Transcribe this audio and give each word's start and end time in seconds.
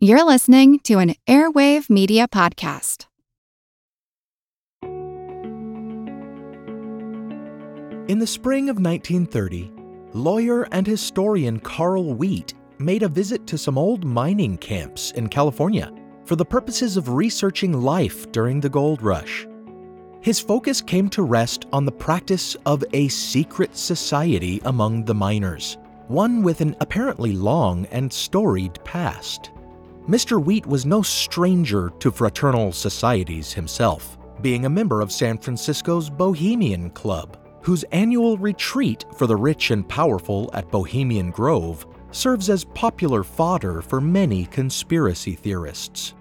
You're 0.00 0.24
listening 0.24 0.78
to 0.84 0.98
an 0.98 1.16
Airwave 1.26 1.90
Media 1.90 2.28
Podcast. 2.28 3.06
In 8.08 8.20
the 8.20 8.26
spring 8.28 8.68
of 8.68 8.76
1930, 8.76 9.72
lawyer 10.12 10.68
and 10.70 10.86
historian 10.86 11.58
Carl 11.58 12.14
Wheat 12.14 12.54
made 12.78 13.02
a 13.02 13.08
visit 13.08 13.44
to 13.48 13.58
some 13.58 13.76
old 13.76 14.04
mining 14.04 14.56
camps 14.58 15.10
in 15.16 15.28
California 15.28 15.92
for 16.24 16.36
the 16.36 16.44
purposes 16.44 16.96
of 16.96 17.08
researching 17.08 17.72
life 17.72 18.30
during 18.30 18.60
the 18.60 18.68
gold 18.68 19.02
rush. 19.02 19.48
His 20.20 20.38
focus 20.38 20.80
came 20.80 21.08
to 21.08 21.24
rest 21.24 21.66
on 21.72 21.84
the 21.84 21.90
practice 21.90 22.54
of 22.66 22.84
a 22.92 23.08
secret 23.08 23.76
society 23.76 24.60
among 24.64 25.06
the 25.06 25.14
miners, 25.14 25.76
one 26.06 26.44
with 26.44 26.60
an 26.60 26.76
apparently 26.78 27.32
long 27.32 27.84
and 27.86 28.12
storied 28.12 28.78
past. 28.84 29.50
Mr. 30.08 30.42
Wheat 30.42 30.64
was 30.64 30.86
no 30.86 31.02
stranger 31.02 31.92
to 31.98 32.10
fraternal 32.10 32.72
societies 32.72 33.52
himself, 33.52 34.16
being 34.40 34.64
a 34.64 34.70
member 34.70 35.02
of 35.02 35.12
San 35.12 35.36
Francisco's 35.36 36.08
Bohemian 36.08 36.88
Club, 36.90 37.36
whose 37.62 37.84
annual 37.92 38.38
retreat 38.38 39.04
for 39.18 39.26
the 39.26 39.36
rich 39.36 39.70
and 39.70 39.86
powerful 39.86 40.48
at 40.54 40.70
Bohemian 40.70 41.30
Grove 41.30 41.86
serves 42.10 42.48
as 42.48 42.64
popular 42.64 43.22
fodder 43.22 43.82
for 43.82 44.00
many 44.00 44.46
conspiracy 44.46 45.34
theorists. 45.34 46.14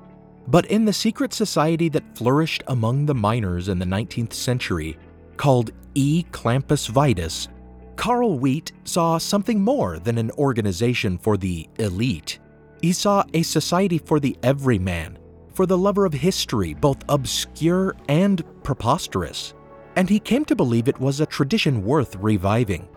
But 0.49 0.65
in 0.65 0.83
the 0.83 0.91
secret 0.91 1.33
society 1.33 1.87
that 1.89 2.17
flourished 2.17 2.63
among 2.67 3.05
the 3.05 3.15
miners 3.15 3.69
in 3.69 3.79
the 3.79 3.85
19th 3.85 4.33
century, 4.33 4.97
called 5.37 5.71
E. 5.93 6.25
Clampus 6.33 6.87
Vitus, 6.87 7.47
Carl 7.95 8.37
Wheat 8.37 8.73
saw 8.83 9.17
something 9.17 9.61
more 9.61 9.97
than 9.97 10.17
an 10.17 10.31
organization 10.31 11.17
for 11.17 11.37
the 11.37 11.69
elite. 11.79 12.39
He 12.81 12.93
saw 12.93 13.23
a 13.33 13.41
society 13.41 13.97
for 13.97 14.19
the 14.19 14.37
everyman, 14.43 15.17
for 15.53 15.65
the 15.65 15.77
lover 15.77 16.05
of 16.05 16.13
history, 16.13 16.73
both 16.73 16.97
obscure 17.09 17.95
and 18.07 18.43
preposterous. 18.63 19.53
And 19.95 20.07
he 20.09 20.19
came 20.19 20.45
to 20.45 20.55
believe 20.55 20.87
it 20.87 20.99
was 20.99 21.19
a 21.19 21.25
tradition 21.25 21.83
worth 21.83 22.15
reviving. 22.17 22.87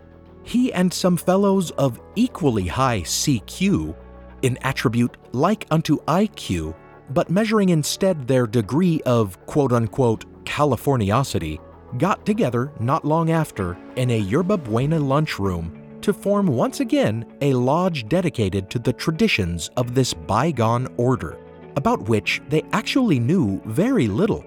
He 0.42 0.72
and 0.72 0.92
some 0.92 1.16
fellows 1.16 1.70
of 1.72 2.00
equally 2.14 2.66
high 2.66 3.00
CQ, 3.00 3.96
in 4.42 4.58
attribute 4.62 5.16
like 5.32 5.66
unto 5.70 5.98
IQ, 6.04 6.74
but 7.10 7.30
measuring 7.30 7.70
instead 7.70 8.26
their 8.26 8.46
degree 8.46 9.00
of 9.06 9.44
quote 9.46 9.72
unquote 9.72 10.26
Californiosity, 10.44 11.58
got 11.98 12.24
together 12.24 12.72
not 12.80 13.04
long 13.04 13.30
after 13.30 13.76
in 13.96 14.10
a 14.10 14.18
Yerba 14.18 14.56
Buena 14.58 14.98
lunchroom 14.98 15.79
to 16.10 16.14
form 16.14 16.48
once 16.48 16.80
again 16.80 17.24
a 17.40 17.52
lodge 17.54 18.08
dedicated 18.08 18.68
to 18.68 18.80
the 18.80 18.92
traditions 18.92 19.70
of 19.76 19.94
this 19.94 20.12
bygone 20.12 20.88
order, 20.96 21.38
about 21.76 22.08
which 22.08 22.42
they 22.48 22.62
actually 22.72 23.20
knew 23.20 23.62
very 23.64 24.08
little. 24.08 24.44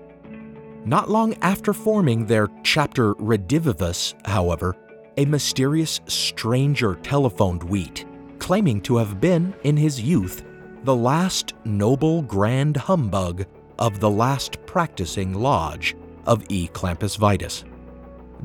Not 0.84 1.09
long 1.09 1.36
after 1.41 1.72
forming 1.72 2.25
their 2.25 2.50
chapter 2.64 3.14
Redivivus, 3.16 4.14
however, 4.28 4.75
a 5.16 5.23
mysterious 5.23 6.02
stranger 6.08 6.95
telephoned 6.95 7.64
Wheat, 7.64 8.06
claiming 8.39 8.81
to 8.81 8.97
have 8.97 9.22
been, 9.22 9.53
in 9.64 9.78
his 9.78 10.02
youth, 10.02 10.44
the 10.84 10.95
last 10.95 11.53
noble 11.64 12.23
grand 12.23 12.75
humbug 12.75 13.45
of 13.80 14.02
the 14.02 14.09
last 14.09 14.58
practicing 14.66 15.34
lodge 15.34 15.95
of 16.25 16.44
E. 16.50 16.67
Clampus 16.73 17.16
Vitus. 17.16 17.64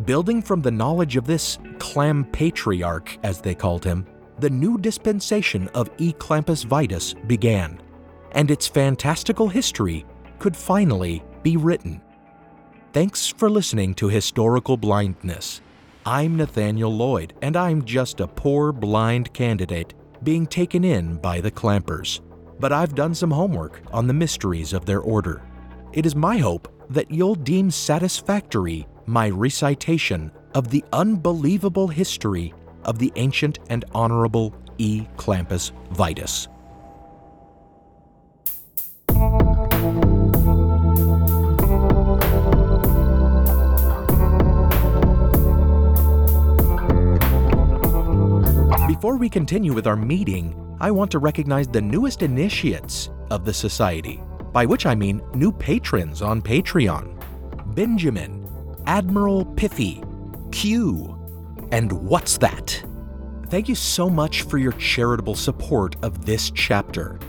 Building 0.05 0.43
from 0.43 0.63
the 0.63 0.71
knowledge 0.71 1.17
of 1.17 1.27
this 1.27 1.59
clam 1.79 2.25
patriarch, 2.27 3.19
as 3.25 3.41
they 3.41 3.55
called 3.55 3.85
him, 3.85 4.07
the 4.39 4.49
new 4.49 4.79
dispensation 4.79 5.67
of 5.75 5.91
E. 5.99 6.13
Clampus 6.13 6.63
Vitus 6.63 7.15
began, 7.27 7.81
and 8.33 8.49
its 8.49 8.69
fantastical 8.69 9.49
history 9.49 10.07
could 10.39 10.57
finally 10.57 11.25
be 11.43 11.57
written. 11.57 12.01
Thanks 12.93 13.27
for 13.27 13.51
listening 13.51 13.93
to 13.95 14.09
Historical 14.09 14.77
Blindness. 14.77 15.63
I'm 16.07 16.37
Nathaniel 16.37 16.95
Lloyd, 16.95 17.35
and 17.43 17.57
I'm 17.57 17.85
just 17.85 18.21
a 18.21 18.29
poor 18.29 18.71
blind 18.71 19.33
candidate 19.33 19.95
being 20.23 20.47
taken 20.47 20.85
in 20.85 21.17
by 21.17 21.41
the 21.41 21.51
clampers. 21.51 22.21
But 22.61 22.73
I've 22.73 22.95
done 22.95 23.17
some 23.17 23.33
homework 23.33 23.83
on 23.93 24.07
the 24.07 24.15
mysteries 24.15 24.73
of 24.73 24.87
their 24.87 25.01
order. 25.01 25.43
It 25.93 26.07
is 26.07 26.15
my 26.15 26.39
hope 26.39 26.73
that 26.89 27.11
you'll 27.11 27.35
deem 27.35 27.71
satisfactory 27.71 28.87
my 29.09 29.31
recitation 29.31 30.31
of 30.55 30.69
the 30.69 30.85
unbelievable 30.93 31.89
history 31.89 32.53
of 32.85 32.99
the 32.99 33.11
ancient 33.17 33.59
and 33.71 33.85
honorable 33.93 34.55
E. 34.77 35.07
Clampus 35.17 35.73
Vitus. 35.93 36.47
Before 48.87 49.17
we 49.17 49.31
continue 49.31 49.73
with 49.73 49.87
our 49.87 49.97
meeting, 49.97 50.77
I 50.81 50.91
want 50.91 51.11
to 51.13 51.19
recognize 51.19 51.67
the 51.67 51.81
newest 51.81 52.23
initiates 52.23 53.11
of 53.31 53.45
the 53.45 53.55
Society, 53.55 54.21
by 54.53 54.67
which 54.67 54.87
I 54.87 54.95
mean 54.95 55.23
new 55.35 55.51
patrons 55.51 56.21
on 56.21 56.43
Patreon 56.43 57.15
Benjamin, 57.75 58.48
Admiral 58.89 59.45
Piffy, 59.45 60.03
Q, 60.51 61.15
and 61.73 61.93
What's 61.93 62.39
That? 62.39 62.83
Thank 63.49 63.69
you 63.69 63.75
so 63.75 64.09
much 64.09 64.45
for 64.45 64.57
your 64.57 64.73
charitable 64.73 65.35
support 65.35 65.95
of 66.03 66.25
this 66.25 66.51
chapter. 66.53 67.21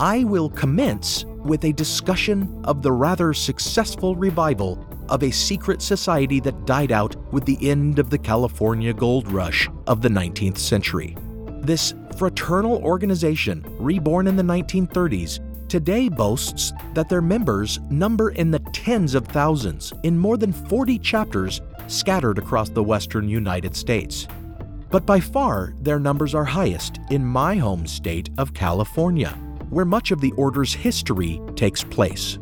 I 0.00 0.24
will 0.24 0.48
commence 0.48 1.26
with 1.26 1.66
a 1.66 1.72
discussion 1.74 2.62
of 2.64 2.80
the 2.80 2.92
rather 2.92 3.34
successful 3.34 4.16
revival 4.16 4.86
of 5.10 5.22
a 5.22 5.30
secret 5.30 5.82
society 5.82 6.40
that 6.40 6.64
died 6.64 6.92
out 6.92 7.14
with 7.30 7.44
the 7.44 7.58
end 7.68 7.98
of 7.98 8.08
the 8.08 8.18
California 8.18 8.94
gold 8.94 9.30
rush 9.30 9.68
of 9.86 10.00
the 10.00 10.08
19th 10.08 10.56
century. 10.56 11.14
This 11.60 11.92
fraternal 12.16 12.82
organization, 12.82 13.62
reborn 13.78 14.26
in 14.26 14.36
the 14.36 14.42
1930s, 14.42 15.40
today 15.68 16.08
boasts 16.08 16.72
that 16.94 17.08
their 17.08 17.22
members 17.22 17.78
number 17.90 18.30
in 18.30 18.50
the 18.50 18.58
tens 18.72 19.14
of 19.14 19.26
thousands 19.26 19.92
in 20.02 20.18
more 20.18 20.36
than 20.36 20.52
40 20.52 20.98
chapters 20.98 21.60
scattered 21.86 22.38
across 22.38 22.68
the 22.68 22.82
western 22.82 23.28
United 23.28 23.76
States. 23.76 24.26
But 24.90 25.04
by 25.04 25.20
far, 25.20 25.74
their 25.80 25.98
numbers 25.98 26.34
are 26.34 26.44
highest 26.44 27.00
in 27.10 27.24
my 27.24 27.56
home 27.56 27.86
state 27.86 28.30
of 28.38 28.54
California, 28.54 29.30
where 29.70 29.84
much 29.84 30.10
of 30.10 30.20
the 30.20 30.32
order's 30.32 30.72
history 30.72 31.40
takes 31.54 31.82
place. 31.82 32.38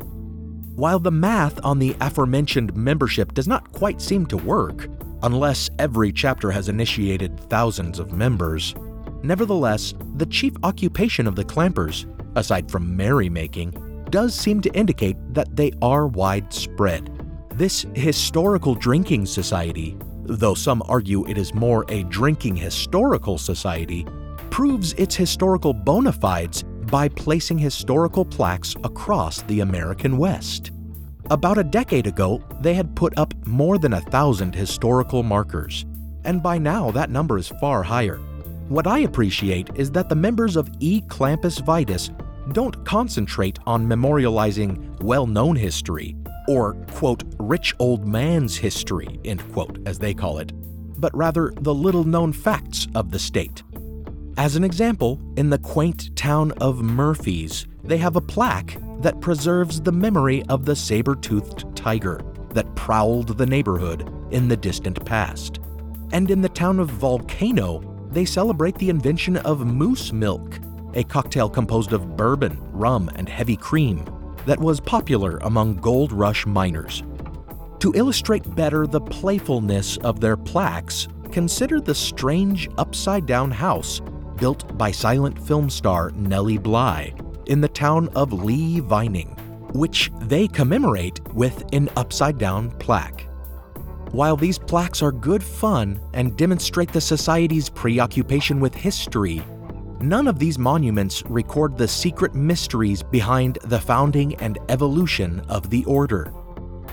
While 0.75 0.99
the 0.99 1.11
math 1.11 1.63
on 1.63 1.79
the 1.79 1.95
aforementioned 2.01 2.75
membership 2.75 3.33
does 3.33 3.47
not 3.47 3.71
quite 3.71 4.01
seem 4.01 4.25
to 4.27 4.37
work, 4.37 4.87
unless 5.23 5.69
every 5.79 6.11
chapter 6.11 6.51
has 6.51 6.69
initiated 6.69 7.39
thousands 7.49 7.97
of 7.97 8.11
members, 8.11 8.75
nevertheless, 9.23 9.93
the 10.15 10.25
chief 10.25 10.53
occupation 10.63 11.27
of 11.27 11.35
the 11.35 11.45
clampers 11.45 12.05
aside 12.35 12.69
from 12.69 12.95
merrymaking, 12.95 13.73
does 14.09 14.35
seem 14.35 14.61
to 14.61 14.73
indicate 14.73 15.17
that 15.33 15.55
they 15.55 15.71
are 15.81 16.07
widespread. 16.07 17.09
This 17.53 17.85
historical 17.93 18.75
drinking 18.75 19.25
society, 19.25 19.97
though 20.23 20.53
some 20.53 20.83
argue 20.87 21.27
it 21.27 21.37
is 21.37 21.53
more 21.53 21.85
a 21.89 22.03
drinking 22.03 22.55
historical 22.55 23.37
society, 23.37 24.05
proves 24.49 24.93
its 24.93 25.15
historical 25.15 25.73
bona 25.73 26.11
fides 26.11 26.63
by 26.63 27.09
placing 27.09 27.57
historical 27.57 28.23
plaques 28.23 28.75
across 28.83 29.41
the 29.43 29.61
American 29.61 30.17
West. 30.17 30.71
About 31.31 31.57
a 31.57 31.63
decade 31.63 32.05
ago, 32.05 32.43
they 32.61 32.73
had 32.73 32.95
put 32.95 33.17
up 33.17 33.33
more 33.47 33.77
than 33.77 33.93
a 33.93 34.01
thousand 34.01 34.53
historical 34.53 35.23
markers, 35.23 35.85
and 36.23 36.43
by 36.43 36.57
now 36.57 36.91
that 36.91 37.09
number 37.09 37.37
is 37.37 37.47
far 37.59 37.81
higher. 37.81 38.19
What 38.67 38.87
I 38.87 38.99
appreciate 38.99 39.69
is 39.75 39.91
that 39.91 40.09
the 40.09 40.15
members 40.15 40.55
of 40.55 40.71
E. 40.79 41.01
Clampus 41.01 41.59
Vitus 41.59 42.09
don't 42.51 42.83
concentrate 42.83 43.59
on 43.67 43.85
memorializing 43.85 44.99
well 45.03 45.27
known 45.27 45.55
history, 45.55 46.15
or, 46.47 46.73
quote, 46.91 47.23
rich 47.37 47.75
old 47.77 48.07
man's 48.07 48.57
history, 48.57 49.19
end 49.23 49.43
quote, 49.53 49.77
as 49.85 49.99
they 49.99 50.15
call 50.15 50.39
it, 50.39 50.51
but 50.99 51.15
rather 51.15 51.53
the 51.61 51.73
little 51.73 52.05
known 52.05 52.33
facts 52.33 52.87
of 52.95 53.11
the 53.11 53.19
state. 53.19 53.61
As 54.37 54.55
an 54.55 54.63
example, 54.63 55.21
in 55.37 55.51
the 55.51 55.59
quaint 55.59 56.15
town 56.15 56.51
of 56.53 56.81
Murphys, 56.81 57.67
they 57.83 57.97
have 57.97 58.15
a 58.15 58.21
plaque 58.21 58.77
that 58.99 59.21
preserves 59.21 59.79
the 59.79 59.91
memory 59.91 60.43
of 60.49 60.65
the 60.65 60.75
saber 60.75 61.15
toothed 61.15 61.75
tiger 61.75 62.19
that 62.49 62.75
prowled 62.75 63.37
the 63.37 63.45
neighborhood 63.45 64.11
in 64.31 64.47
the 64.47 64.57
distant 64.57 65.05
past. 65.05 65.59
And 66.11 66.31
in 66.31 66.41
the 66.41 66.49
town 66.49 66.79
of 66.79 66.89
Volcano, 66.89 67.94
they 68.15 68.25
celebrate 68.25 68.75
the 68.75 68.89
invention 68.89 69.35
of 69.37 69.67
moose 69.67 70.13
milk, 70.13 70.57
a 70.93 71.03
cocktail 71.03 71.49
composed 71.49 71.91
of 71.91 72.15
bourbon, 72.15 72.57
rum, 72.71 73.11
and 73.15 73.27
heavy 73.27 73.57
cream 73.57 74.05
that 74.45 74.57
was 74.57 74.79
popular 74.79 75.37
among 75.39 75.75
gold 75.75 76.13
rush 76.13 76.45
miners. 76.45 77.03
To 77.79 77.91
illustrate 77.93 78.55
better 78.55 78.87
the 78.87 79.01
playfulness 79.01 79.97
of 79.97 80.21
their 80.21 80.37
plaques, 80.37 81.09
consider 81.29 81.81
the 81.81 81.93
strange 81.93 82.69
upside 82.77 83.25
down 83.25 83.51
house 83.51 84.01
built 84.37 84.77
by 84.77 84.91
silent 84.91 85.37
film 85.45 85.69
star 85.69 86.11
Nellie 86.11 86.57
Bly, 86.57 87.13
in 87.47 87.59
the 87.59 87.67
town 87.67 88.07
of 88.15 88.31
Lee 88.31 88.79
Vining, 88.79 89.35
which 89.73 90.09
they 90.21 90.47
commemorate 90.47 91.19
with 91.33 91.65
an 91.73 91.89
upside 91.97 92.37
down 92.37 92.71
plaque. 92.79 93.27
While 94.15 94.37
these 94.37 94.57
plaques 94.57 95.01
are 95.01 95.11
good 95.11 95.43
fun 95.43 95.99
and 96.13 96.37
demonstrate 96.37 96.93
the 96.93 97.01
Society's 97.01 97.67
preoccupation 97.67 98.61
with 98.61 98.73
history, 98.73 99.43
none 99.99 100.29
of 100.29 100.39
these 100.39 100.57
monuments 100.57 101.21
record 101.25 101.77
the 101.77 101.89
secret 101.89 102.33
mysteries 102.33 103.03
behind 103.03 103.57
the 103.65 103.77
founding 103.77 104.33
and 104.35 104.57
evolution 104.69 105.41
of 105.49 105.69
the 105.69 105.83
Order. 105.83 106.31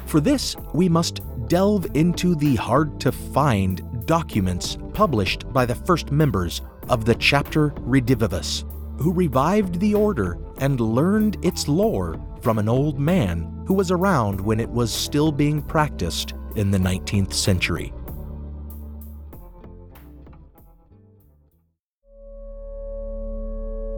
For 0.06 0.18
this, 0.18 0.56
we 0.74 0.88
must 0.88 1.20
delve 1.46 1.86
into 1.94 2.34
the 2.34 2.56
hard 2.56 2.98
to 3.02 3.12
find 3.12 4.04
documents 4.04 4.76
published 4.92 5.52
by 5.52 5.64
the 5.64 5.76
first 5.76 6.10
members 6.10 6.60
of 6.88 7.04
the 7.04 7.14
Chapter 7.14 7.68
Redivivus, 7.82 8.64
who 9.00 9.12
revived 9.12 9.78
the 9.78 9.94
Order 9.94 10.38
and 10.58 10.80
learned 10.80 11.36
its 11.44 11.68
lore 11.68 12.20
from 12.40 12.58
an 12.58 12.68
old 12.68 12.98
man 12.98 13.62
who 13.68 13.74
was 13.74 13.92
around 13.92 14.40
when 14.40 14.58
it 14.58 14.68
was 14.68 14.92
still 14.92 15.30
being 15.30 15.62
practiced 15.62 16.34
in 16.56 16.70
the 16.70 16.78
19th 16.78 17.32
century. 17.32 17.92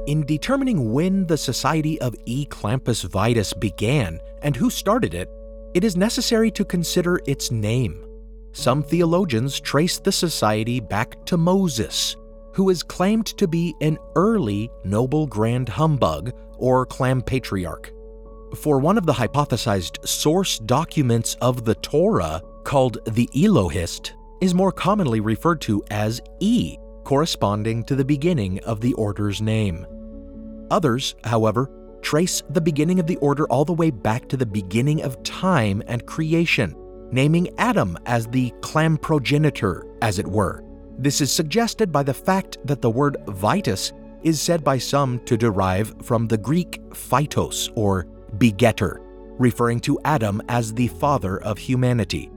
In 0.07 0.27
determining 0.27 0.93
when 0.93 1.27
the 1.27 1.39
Society 1.39 1.99
of 2.03 2.15
E. 2.27 2.45
Clampus 2.45 3.05
Vitus 3.05 3.55
began 3.55 4.21
and 4.43 4.55
who 4.55 4.69
started 4.69 5.15
it, 5.15 5.31
it 5.73 5.83
is 5.83 5.97
necessary 5.97 6.51
to 6.51 6.65
consider 6.65 7.21
its 7.27 7.51
name. 7.51 8.05
Some 8.53 8.83
theologians 8.83 9.59
trace 9.59 9.99
the 9.99 10.13
society 10.13 10.79
back 10.79 11.25
to 11.25 11.39
Moses, 11.39 12.17
who 12.53 12.69
is 12.69 12.83
claimed 12.83 13.27
to 13.27 13.49
be 13.49 13.75
an 13.81 13.97
early 14.15 14.71
noble 14.85 15.27
grand 15.27 15.71
humbug 15.71 16.33
or 16.59 16.85
clam 16.85 17.23
patriarch 17.23 17.94
for 18.55 18.79
one 18.79 18.97
of 18.99 19.07
the 19.07 19.13
hypothesized 19.13 20.07
source 20.07 20.59
documents 20.59 21.37
of 21.41 21.65
the 21.65 21.75
Torah, 21.77 22.43
called 22.65 22.99
the 23.07 23.29
Elohist, 23.35 24.15
is 24.41 24.55
more 24.55 24.73
commonly 24.73 25.21
referred 25.21 25.61
to 25.63 25.83
as 25.91 26.21
E, 26.41 26.77
corresponding 27.05 27.85
to 27.85 27.95
the 27.95 28.05
beginning 28.05 28.59
of 28.61 28.81
the 28.81 28.95
order's 28.95 29.41
name. 29.43 29.87
Others, 30.71 31.15
however, 31.25 31.71
trace 32.03 32.43
the 32.51 32.61
beginning 32.61 32.99
of 32.99 33.07
the 33.07 33.17
order 33.17 33.47
all 33.49 33.65
the 33.65 33.73
way 33.73 33.91
back 33.91 34.29
to 34.29 34.37
the 34.37 34.47
beginning 34.47 35.03
of 35.03 35.23
time 35.23 35.83
and 35.87 36.07
creation, 36.07 36.75
naming 37.11 37.49
Adam 37.59 37.97
as 38.07 38.27
the 38.27 38.53
clam 38.61 38.97
progenitor, 38.97 39.87
as 40.03 40.19
it 40.19 40.27
were. 40.27 40.65
This 40.99 41.21
is 41.21 41.33
suggested 41.33 41.91
by 41.91 42.03
the 42.03 42.15
fact 42.15 42.59
that 42.65 42.81
the 42.81 42.91
word 42.91 43.17
vitus 43.29 43.93
is 44.23 44.41
said 44.41 44.65
by 44.65 44.79
some 44.79 45.19
to 45.27 45.37
derive 45.37 45.95
from 46.03 46.27
the 46.27 46.39
Greek 46.39 46.81
phytos, 46.91 47.71
or 47.77 48.07
begetter, 48.39 49.01
referring 49.39 49.81
to 49.81 49.99
Adam 50.05 50.43
as 50.49 50.73
the 50.73 50.89
father 50.89 51.43
of 51.43 51.59
humanity. 51.59 52.31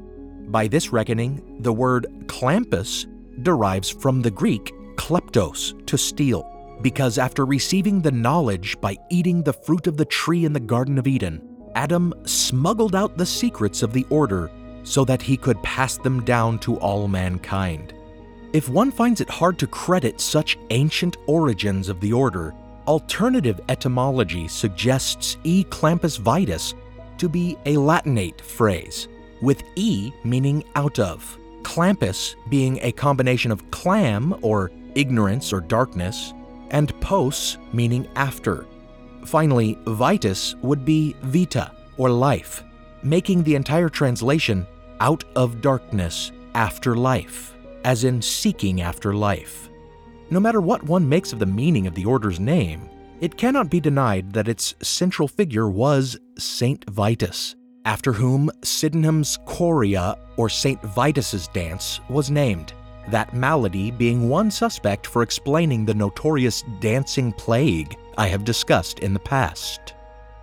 By 0.47 0.67
this 0.67 0.91
reckoning, 0.94 1.61
the 1.61 1.73
word 1.73 2.07
clampus 2.27 3.05
derives 3.41 3.89
from 3.89 4.21
the 4.21 4.31
Greek 4.31 4.73
kleptos, 4.95 5.85
to 5.85 5.97
steal, 5.97 6.77
because 6.81 7.17
after 7.17 7.45
receiving 7.45 8.01
the 8.01 8.11
knowledge 8.11 8.79
by 8.81 8.97
eating 9.09 9.44
the 9.44 9.53
fruit 9.53 9.88
of 9.88 9.95
the 9.95 10.05
tree 10.05 10.44
in 10.44 10.53
the 10.53 10.59
Garden 10.59 10.97
of 10.97 11.07
Eden, 11.07 11.41
Adam 11.75 12.13
smuggled 12.25 12.95
out 12.95 13.17
the 13.17 13.25
secrets 13.25 13.83
of 13.83 13.94
the 13.94 14.05
order 14.09 14.49
so 14.83 15.05
that 15.05 15.21
he 15.21 15.38
could 15.38 15.61
pass 15.63 15.97
them 15.97 16.23
down 16.23 16.57
to 16.59 16.77
all 16.79 17.07
mankind. 17.07 17.94
If 18.53 18.69
one 18.69 18.91
finds 18.91 19.21
it 19.21 19.29
hard 19.29 19.59
to 19.59 19.67
credit 19.67 20.19
such 20.19 20.57
ancient 20.71 21.17
origins 21.27 21.89
of 21.89 21.99
the 21.99 22.13
order, 22.13 22.55
Alternative 22.88 23.60
etymology 23.68 24.48
suggests 24.48 25.36
E 25.44 25.66
clampus 25.66 26.16
vitus 26.18 26.74
to 27.18 27.28
be 27.28 27.57
a 27.66 27.75
Latinate 27.75 28.39
phrase, 28.39 29.10
with 29.42 29.62
E 29.75 30.13
meaning 30.24 30.63
out 30.75 30.98
of, 30.98 31.38
clampus 31.63 32.38
being 32.48 32.80
a 32.81 32.94
combination 32.94 33.51
of 33.51 33.69
clam 33.72 34.34
or 34.42 34.72
ignorance 34.95 35.51
or 35.51 35.60
darkness, 35.60 36.34
and 36.69 36.98
pos 37.01 37.57
meaning 37.74 38.07
after. 38.16 38.66
Finally, 39.25 39.78
vitus 39.86 40.56
would 40.62 40.86
be 40.86 41.13
vita 41.24 41.69
or 41.98 42.10
life, 42.10 42.63
making 43.04 43.44
the 43.44 43.56
entire 43.56 43.90
translation 43.90 44.66
out 45.01 45.25
of 45.36 45.60
darkness 45.60 46.31
after 46.56 46.95
life, 46.95 47.54
as 47.83 48.06
in 48.06 48.22
seeking 48.22 48.80
after 48.80 49.13
life. 49.13 49.68
No 50.29 50.41
matter 50.41 50.59
what 50.59 50.83
one 50.83 51.07
makes 51.07 51.31
of 51.31 51.39
the 51.39 51.45
meaning 51.45 51.88
of 51.88 51.95
the 51.95 52.03
order's 52.03 52.39
name, 52.39 52.89
it 53.21 53.38
cannot 53.38 53.69
be 53.69 53.79
denied 53.79 54.33
that 54.33 54.50
its 54.50 54.75
central 54.81 55.27
figure 55.27 55.69
was 55.69 56.18
Saint 56.38 56.83
Vitus, 56.89 57.56
after 57.85 58.12
whom 58.12 58.51
Sydenham's 58.62 59.39
chorea 59.45 60.18
or 60.35 60.50
Saint 60.50 60.81
Vitus's 60.81 61.47
dance 61.47 62.01
was 62.09 62.29
named, 62.29 62.74
that 63.07 63.33
malady 63.33 63.89
being 63.89 64.27
one 64.27 64.51
suspect 64.51 65.07
for 65.07 65.24
explaining 65.24 65.85
the 65.85 65.94
notorious 65.94 66.63
dancing 66.81 67.31
plague 67.31 67.97
I 68.18 68.27
have 68.27 68.44
discussed 68.44 69.00
in 69.00 69.13
the 69.13 69.19
past. 69.21 69.94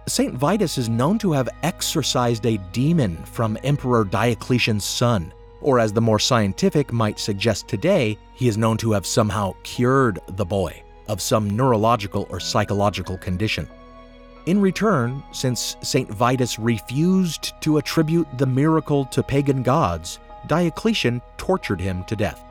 Saint 0.08 0.34
Vitus 0.34 0.78
is 0.78 0.88
known 0.88 1.18
to 1.18 1.32
have 1.32 1.48
exorcised 1.62 2.46
a 2.46 2.58
demon 2.72 3.16
from 3.24 3.58
Emperor 3.62 4.04
Diocletian's 4.04 4.84
son, 4.84 5.32
or 5.64 5.80
as 5.80 5.92
the 5.92 6.00
more 6.00 6.18
scientific 6.18 6.92
might 6.92 7.18
suggest 7.18 7.66
today, 7.66 8.16
he 8.34 8.46
is 8.46 8.58
known 8.58 8.76
to 8.76 8.92
have 8.92 9.06
somehow 9.06 9.54
cured 9.62 10.20
the 10.36 10.44
boy 10.44 10.80
of 11.08 11.20
some 11.20 11.50
neurological 11.50 12.26
or 12.30 12.38
psychological 12.38 13.16
condition. 13.18 13.68
In 14.46 14.60
return, 14.60 15.22
since 15.32 15.76
St. 15.80 16.08
Vitus 16.10 16.58
refused 16.58 17.54
to 17.62 17.78
attribute 17.78 18.28
the 18.36 18.46
miracle 18.46 19.06
to 19.06 19.22
pagan 19.22 19.62
gods, 19.62 20.18
Diocletian 20.46 21.22
tortured 21.38 21.80
him 21.80 22.04
to 22.04 22.14
death. 22.14 22.44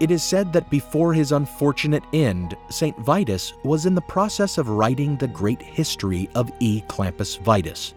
It 0.00 0.10
is 0.10 0.24
said 0.24 0.52
that 0.52 0.70
before 0.70 1.12
his 1.12 1.30
unfortunate 1.30 2.02
end, 2.12 2.56
St. 2.68 2.98
Vitus 2.98 3.52
was 3.62 3.86
in 3.86 3.94
the 3.94 4.00
process 4.00 4.58
of 4.58 4.70
writing 4.70 5.16
the 5.16 5.28
great 5.28 5.62
history 5.62 6.28
of 6.34 6.50
E. 6.58 6.82
Clampus 6.88 7.36
Vitus, 7.36 7.94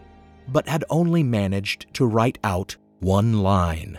but 0.50 0.68
had 0.68 0.84
only 0.92 1.24
managed 1.24 1.92
to 1.96 2.06
write 2.06 2.38
out 2.44 2.76
one 3.00 3.42
line. 3.42 3.98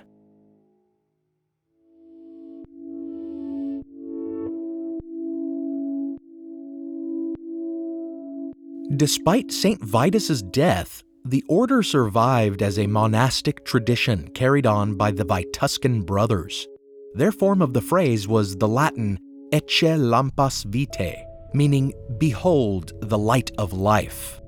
Despite 8.97 9.51
St. 9.51 9.83
Vitus's 9.83 10.43
death, 10.43 11.03
the 11.25 11.43
order 11.49 11.83
survived 11.83 12.63
as 12.63 12.79
a 12.79 12.87
monastic 12.87 13.65
tradition 13.65 14.29
carried 14.29 14.67
on 14.67 14.95
by 14.95 15.11
the 15.11 15.25
Vituscan 15.25 16.03
brothers. 16.03 16.69
Their 17.15 17.33
form 17.33 17.61
of 17.61 17.73
the 17.73 17.81
phrase 17.81 18.29
was 18.29 18.55
the 18.55 18.69
Latin 18.69 19.19
ecce 19.53 19.99
lampas 19.99 20.65
vitae, 20.65 21.25
meaning 21.55 21.93
behold 22.19 22.93
the 23.01 23.19
light 23.19 23.51
of 23.59 23.73
life. 23.73 24.41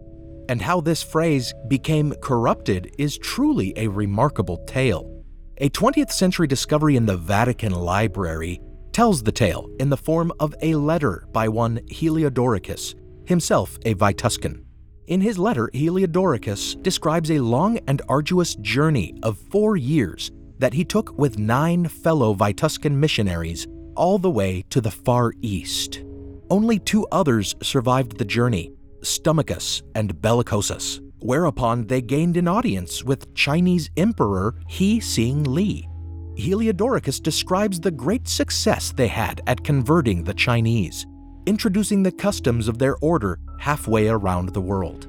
And 0.48 0.62
how 0.62 0.80
this 0.80 1.02
phrase 1.02 1.52
became 1.66 2.14
corrupted 2.22 2.94
is 2.98 3.18
truly 3.18 3.72
a 3.76 3.88
remarkable 3.88 4.58
tale. 4.66 5.24
A 5.58 5.70
20th 5.70 6.12
century 6.12 6.46
discovery 6.46 6.94
in 6.94 7.06
the 7.06 7.16
Vatican 7.16 7.72
Library 7.72 8.60
tells 8.92 9.24
the 9.24 9.32
tale 9.32 9.68
in 9.80 9.88
the 9.88 9.96
form 9.96 10.30
of 10.38 10.54
a 10.62 10.74
letter 10.76 11.26
by 11.32 11.48
one 11.48 11.80
Heliodoricus 11.90 12.94
himself 13.28 13.78
a 13.84 13.92
Vituscan. 13.94 14.64
In 15.06 15.20
his 15.20 15.38
letter, 15.38 15.70
Heliodoricus 15.72 16.82
describes 16.82 17.30
a 17.30 17.38
long 17.38 17.78
and 17.86 18.02
arduous 18.08 18.56
journey 18.56 19.14
of 19.22 19.38
four 19.38 19.76
years 19.76 20.32
that 20.58 20.74
he 20.74 20.84
took 20.84 21.16
with 21.16 21.38
nine 21.38 21.86
fellow 21.86 22.34
Vituscan 22.34 22.98
missionaries 22.98 23.66
all 23.94 24.18
the 24.18 24.30
way 24.30 24.64
to 24.70 24.80
the 24.80 24.90
Far 24.90 25.32
East. 25.42 26.02
Only 26.50 26.78
two 26.78 27.06
others 27.12 27.54
survived 27.62 28.18
the 28.18 28.24
journey 28.24 28.72
Stomachus 29.02 29.82
and 29.94 30.14
Bellicosus, 30.16 31.00
whereupon 31.20 31.86
they 31.86 32.02
gained 32.02 32.36
an 32.36 32.48
audience 32.48 33.04
with 33.04 33.32
Chinese 33.34 33.90
Emperor 33.96 34.54
He 34.68 35.00
Sing 35.00 35.44
Li. 35.44 35.88
Heliodoricus 36.36 37.22
describes 37.22 37.80
the 37.80 37.90
great 37.90 38.28
success 38.28 38.92
they 38.92 39.08
had 39.08 39.40
at 39.46 39.64
converting 39.64 40.24
the 40.24 40.34
Chinese 40.34 41.06
introducing 41.46 42.02
the 42.02 42.12
customs 42.12 42.68
of 42.68 42.78
their 42.78 42.96
order 42.96 43.38
halfway 43.58 44.08
around 44.08 44.50
the 44.50 44.60
world. 44.60 45.06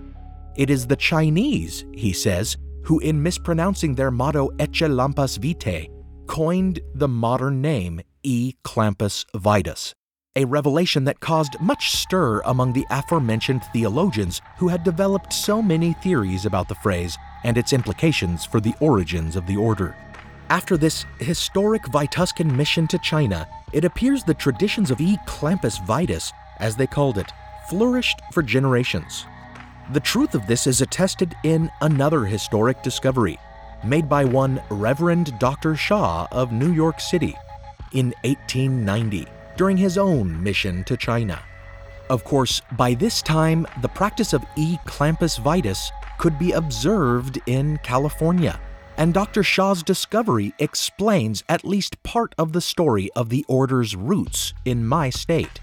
It 0.56 0.70
is 0.70 0.88
the 0.88 0.96
Chinese, 0.96 1.86
he 1.94 2.14
says, 2.14 2.58
who, 2.84 3.00
in 3.00 3.22
mispronouncing 3.22 3.96
their 3.96 4.12
motto 4.12 4.50
Ecce 4.58 4.90
Lampas 4.90 5.38
Vitae, 5.38 5.90
coined 6.28 6.80
the 6.96 7.08
modern 7.08 7.62
name 7.62 8.02
E. 8.24 8.54
Clampus 8.64 9.26
Vitus, 9.36 9.94
a 10.36 10.46
revelation 10.46 11.04
that 11.04 11.20
caused 11.20 11.60
much 11.60 11.92
stir 11.92 12.42
among 12.46 12.74
the 12.74 12.86
aforementioned 12.90 13.64
theologians 13.74 14.42
who 14.58 14.68
had 14.68 14.84
developed 14.84 15.34
so 15.34 15.62
many 15.62 15.94
theories 15.94 16.46
about 16.46 16.70
the 16.70 16.76
phrase 16.76 17.18
and 17.44 17.58
its 17.58 17.74
implications 17.74 18.46
for 18.46 18.60
the 18.60 18.74
origins 18.80 19.36
of 19.36 19.46
the 19.48 19.58
order. 19.58 19.96
After 20.50 20.78
this 20.78 21.06
historic 21.20 21.86
Vituscan 21.88 22.56
mission 22.56 22.88
to 22.88 22.98
China, 23.00 23.48
it 23.74 23.84
appears 23.84 24.24
the 24.24 24.34
traditions 24.34 24.92
of 24.92 25.02
E. 25.02 25.18
Clampus 25.26 25.78
Vitus, 25.80 26.32
as 26.60 26.78
they 26.78 26.88
called 26.88 27.18
it, 27.18 27.30
flourished 27.70 28.22
for 28.32 28.42
generations. 28.42 29.26
The 29.92 30.00
truth 30.00 30.36
of 30.36 30.48
this 30.48 30.66
is 30.66 30.80
attested 30.80 31.36
in 31.44 31.70
another 31.82 32.24
historic 32.24 32.82
discovery 32.82 33.38
made 33.84 34.08
by 34.08 34.24
one 34.24 34.62
Reverend 34.70 35.38
Dr. 35.38 35.76
Shaw 35.76 36.28
of 36.32 36.54
New 36.54 36.72
York 36.72 37.02
City 37.02 37.36
in 37.92 38.14
1890 38.24 39.28
during 39.58 39.76
his 39.76 39.98
own 39.98 40.42
mission 40.42 40.84
to 40.86 40.96
China. 40.96 41.42
Of 42.10 42.24
course, 42.24 42.62
by 42.78 42.94
this 42.94 43.22
time, 43.22 43.68
the 43.82 43.90
practice 43.90 44.32
of 44.32 44.46
E. 44.56 44.78
clampus 44.86 45.38
vitus 45.38 45.92
could 46.18 46.40
be 46.40 46.54
observed 46.54 47.40
in 47.48 47.78
California, 47.84 48.60
and 48.98 49.14
Dr. 49.14 49.44
Shaw's 49.44 49.84
discovery 49.84 50.54
explains 50.58 51.44
at 51.48 51.64
least 51.64 52.02
part 52.04 52.34
of 52.38 52.52
the 52.52 52.62
story 52.62 53.10
of 53.16 53.30
the 53.30 53.46
order's 53.48 53.96
roots 53.96 54.54
in 54.66 54.86
my 54.86 55.10
state. 55.10 55.60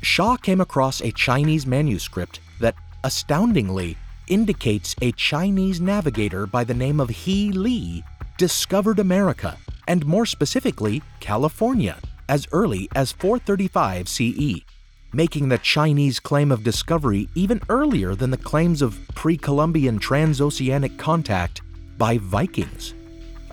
Shaw 0.00 0.36
came 0.36 0.60
across 0.60 1.00
a 1.00 1.12
Chinese 1.12 1.66
manuscript 1.66 2.40
that, 2.60 2.76
astoundingly, 3.04 3.96
indicates 4.28 4.94
a 5.02 5.12
Chinese 5.12 5.80
navigator 5.80 6.46
by 6.46 6.62
the 6.64 6.74
name 6.74 7.00
of 7.00 7.08
He 7.10 7.50
Li 7.52 8.04
discovered 8.38 9.00
America, 9.00 9.56
and 9.88 10.06
more 10.06 10.26
specifically, 10.26 11.02
California, 11.20 11.98
as 12.28 12.46
early 12.52 12.88
as 12.94 13.12
435 13.12 14.08
CE 14.08 14.62
making 15.14 15.48
the 15.48 15.58
Chinese 15.58 16.18
claim 16.18 16.50
of 16.50 16.64
discovery 16.64 17.28
even 17.34 17.60
earlier 17.68 18.14
than 18.14 18.30
the 18.30 18.36
claims 18.36 18.80
of 18.80 18.98
pre 19.14 19.36
Columbian 19.36 19.98
transoceanic 19.98 20.96
contact 20.96 21.60
by 22.02 22.18
Vikings. 22.18 22.94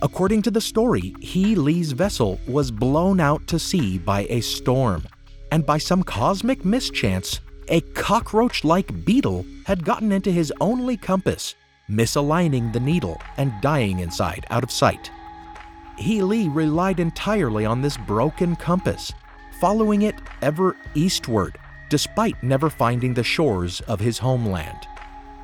According 0.01 0.41
to 0.41 0.49
the 0.49 0.59
story, 0.59 1.13
He 1.21 1.53
Lee's 1.53 1.91
vessel 1.91 2.39
was 2.47 2.71
blown 2.71 3.19
out 3.19 3.45
to 3.45 3.59
sea 3.59 3.99
by 3.99 4.25
a 4.27 4.41
storm, 4.41 5.03
and 5.51 5.63
by 5.63 5.77
some 5.77 6.01
cosmic 6.01 6.65
mischance, 6.65 7.41
a 7.67 7.81
cockroach 7.93 8.63
like 8.63 9.05
beetle 9.05 9.45
had 9.67 9.85
gotten 9.85 10.11
into 10.11 10.31
his 10.31 10.51
only 10.61 10.97
compass, 10.97 11.53
misaligning 11.87 12.73
the 12.73 12.79
needle 12.79 13.21
and 13.37 13.53
dying 13.61 13.99
inside 13.99 14.47
out 14.49 14.63
of 14.63 14.71
sight. 14.71 15.11
He 15.99 16.23
Lee 16.23 16.49
relied 16.49 16.99
entirely 16.99 17.67
on 17.67 17.83
this 17.83 17.97
broken 17.97 18.55
compass 18.55 19.13
following 19.61 20.01
it 20.01 20.15
ever 20.41 20.75
eastward, 20.95 21.55
despite 21.89 22.41
never 22.41 22.71
finding 22.71 23.13
the 23.13 23.23
shores 23.23 23.79
of 23.81 23.99
his 23.99 24.17
homeland. 24.17 24.87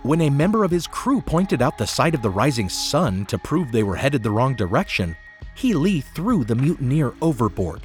When 0.06 0.22
a 0.22 0.30
member 0.30 0.64
of 0.64 0.70
his 0.70 0.86
crew 0.86 1.20
pointed 1.20 1.64
out 1.64 1.80
the 1.80 1.88
sight 1.88 2.14
of 2.14 2.22
the 2.22 2.30
rising 2.30 2.70
sun 2.70 3.26
to 3.26 3.40
prove 3.40 3.72
they 3.72 3.82
were 3.82 3.96
headed 3.96 4.22
the 4.22 4.30
wrong 4.30 4.54
direction, 4.54 5.18
He 5.56 5.74
Li 5.74 6.00
threw 6.00 6.44
the 6.44 6.54
mutineer 6.54 7.16
overboard. 7.24 7.82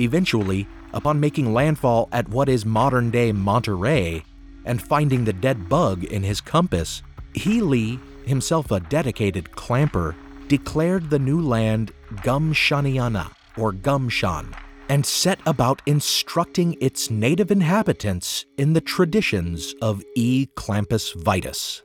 Eventually, 0.00 0.66
upon 0.94 1.20
making 1.20 1.52
landfall 1.52 2.08
at 2.10 2.26
what 2.26 2.48
is 2.48 2.64
modern 2.64 3.10
day 3.10 3.32
Monterey 3.32 4.24
and 4.64 4.80
finding 4.80 5.26
the 5.26 5.34
dead 5.34 5.68
bug 5.68 6.04
in 6.04 6.22
his 6.22 6.40
compass, 6.40 7.02
He 7.34 7.60
Li, 7.60 8.00
himself 8.24 8.70
a 8.70 8.80
dedicated 8.80 9.52
clamper, 9.52 10.16
declared 10.48 11.10
the 11.10 11.18
new 11.18 11.42
land 11.42 11.92
Gumshaniana 12.22 13.30
or 13.58 13.74
Gumshan 13.74 14.54
and 14.92 15.06
set 15.06 15.40
about 15.46 15.80
instructing 15.86 16.76
its 16.78 17.10
native 17.10 17.50
inhabitants 17.50 18.44
in 18.58 18.74
the 18.74 18.80
traditions 18.82 19.74
of 19.80 20.04
E. 20.14 20.46
clampus 20.54 21.12
vitus. 21.12 21.82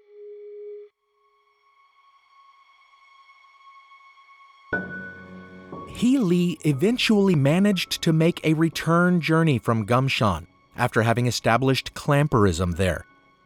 He 5.87 6.17
Li 6.17 6.57
eventually 6.65 7.33
managed 7.33 8.01
to 8.01 8.11
make 8.11 8.41
a 8.43 8.53
return 8.55 9.21
journey 9.21 9.57
from 9.57 9.85
Gumshan 9.85 10.45
after 10.75 11.01
having 11.01 11.27
established 11.27 11.93
clamperism 11.93 12.73
there, 12.73 13.05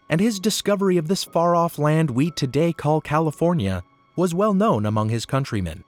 and 0.10 0.20
his 0.20 0.40
discovery 0.40 0.98
of 0.98 1.08
this 1.08 1.24
far 1.24 1.56
off 1.56 1.78
land 1.78 2.10
we 2.10 2.32
today 2.32 2.74
call 2.74 3.00
California 3.00 3.84
was 4.16 4.34
well 4.34 4.56
known 4.56 4.88
among 4.88 5.10
his 5.10 5.28
countrymen. 5.28 5.84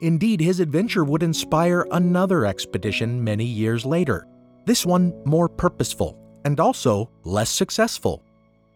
Indeed, 0.00 0.40
his 0.40 0.60
adventure 0.60 1.04
would 1.04 1.22
inspire 1.22 1.86
another 1.90 2.46
expedition 2.46 3.22
many 3.22 3.44
years 3.44 3.84
later, 3.84 4.26
this 4.64 4.86
one 4.86 5.12
more 5.24 5.48
purposeful 5.48 6.16
and 6.44 6.60
also 6.60 7.10
less 7.24 7.50
successful. 7.50 8.22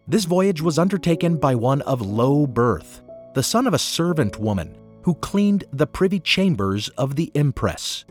This 0.07 0.25
voyage 0.25 0.61
was 0.61 0.77
undertaken 0.77 1.37
by 1.37 1.55
one 1.55 1.81
of 1.83 2.01
low 2.01 2.45
birth, 2.45 3.01
the 3.35 3.43
son 3.43 3.67
of 3.67 3.73
a 3.73 3.79
servant 3.79 4.37
woman 4.37 4.75
who 5.03 5.15
cleaned 5.15 5.63
the 5.71 5.87
privy 5.87 6.19
chambers 6.19 6.89
of 6.89 7.15
the 7.15 7.31
Empress. 7.35 8.03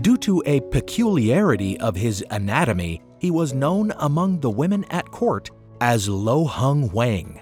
Due 0.00 0.16
to 0.18 0.42
a 0.46 0.60
peculiarity 0.60 1.78
of 1.80 1.94
his 1.94 2.24
anatomy, 2.30 3.02
he 3.18 3.30
was 3.30 3.52
known 3.52 3.92
among 3.98 4.40
the 4.40 4.50
women 4.50 4.84
at 4.90 5.10
court 5.10 5.50
as 5.80 6.08
Lo 6.08 6.44
Hung 6.44 6.90
Wang. 6.92 7.40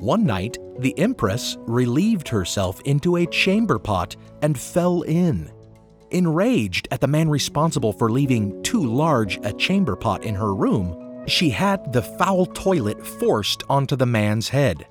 One 0.00 0.24
night, 0.24 0.56
the 0.78 0.98
Empress 0.98 1.58
relieved 1.66 2.26
herself 2.26 2.80
into 2.86 3.16
a 3.16 3.26
chamber 3.26 3.78
pot 3.78 4.16
and 4.40 4.58
fell 4.58 5.02
in. 5.02 5.52
Enraged 6.10 6.88
at 6.90 7.02
the 7.02 7.06
man 7.06 7.28
responsible 7.28 7.92
for 7.92 8.10
leaving 8.10 8.62
too 8.62 8.82
large 8.82 9.38
a 9.44 9.52
chamber 9.52 9.96
pot 9.96 10.24
in 10.24 10.34
her 10.34 10.54
room, 10.54 11.22
she 11.26 11.50
had 11.50 11.92
the 11.92 12.00
foul 12.00 12.46
toilet 12.46 13.06
forced 13.06 13.62
onto 13.68 13.94
the 13.94 14.06
man's 14.06 14.48
head. 14.48 14.86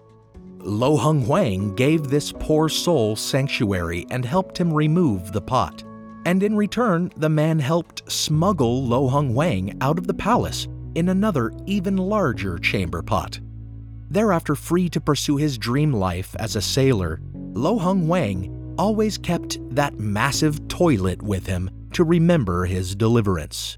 Lo 0.60 0.96
Hung 0.96 1.22
Huang 1.22 1.74
gave 1.74 2.04
this 2.04 2.32
poor 2.32 2.70
soul 2.70 3.16
sanctuary 3.16 4.06
and 4.12 4.24
helped 4.24 4.60
him 4.60 4.72
remove 4.72 5.32
the 5.32 5.42
pot. 5.42 5.84
And 6.28 6.44
in 6.44 6.56
return, 6.56 7.12
the 7.18 7.30
man 7.30 7.58
helped 7.58 8.12
smuggle 8.12 8.86
Lo 8.86 9.08
Hung 9.08 9.30
Huang 9.30 9.76
out 9.82 9.98
of 9.98 10.06
the 10.06 10.14
palace 10.14 10.68
in 10.94 11.10
another, 11.10 11.52
even 11.66 11.98
larger 11.98 12.60
chamber 12.60 13.02
pot. 13.02 13.40
Thereafter 14.12 14.56
free 14.56 14.90
to 14.90 15.00
pursue 15.00 15.38
his 15.38 15.60
dream 15.60 15.94
life 15.94 16.36
as 16.40 16.56
a 16.56 16.62
sailor, 16.62 17.22
Lo 17.54 17.78
Hung 17.78 18.08
Wang 18.08 18.74
always 18.76 19.20
kept 19.20 19.60
that 19.76 20.00
massive 20.00 20.68
toilet 20.68 21.22
with 21.22 21.46
him 21.46 21.70
to 21.94 22.04
remember 22.04 22.66
his 22.66 22.96
deliverance. 22.96 23.78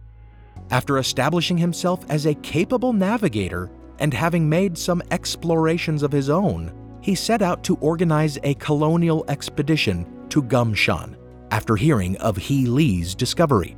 After 0.70 1.00
establishing 1.00 1.58
himself 1.58 2.06
as 2.10 2.26
a 2.26 2.36
capable 2.36 2.94
navigator 2.94 3.70
and 4.00 4.14
having 4.14 4.48
made 4.48 4.78
some 4.78 5.02
explorations 5.12 6.02
of 6.02 6.14
his 6.14 6.30
own, 6.30 6.72
he 7.02 7.14
set 7.14 7.42
out 7.42 7.62
to 7.66 7.76
organize 7.78 8.38
a 8.44 8.54
colonial 8.54 9.26
expedition 9.28 10.06
to 10.30 10.42
Gumshan 10.42 11.18
after 11.52 11.76
hearing 11.76 12.16
of 12.18 12.38
He 12.38 12.66
Li's 12.68 13.16
discovery. 13.16 13.76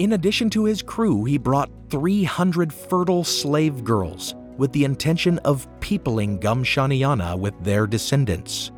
In 0.00 0.14
addition 0.14 0.50
to 0.50 0.64
his 0.64 0.82
crew, 0.82 1.24
he 1.24 1.38
brought 1.38 1.70
300 1.90 2.72
fertile 2.72 3.22
slave 3.22 3.84
girls 3.84 4.34
with 4.58 4.72
the 4.72 4.84
intention 4.84 5.38
of 5.40 5.68
peopling 5.80 6.38
Gumshaniana 6.38 7.38
with 7.38 7.54
their 7.62 7.86
descendants. 7.86 8.70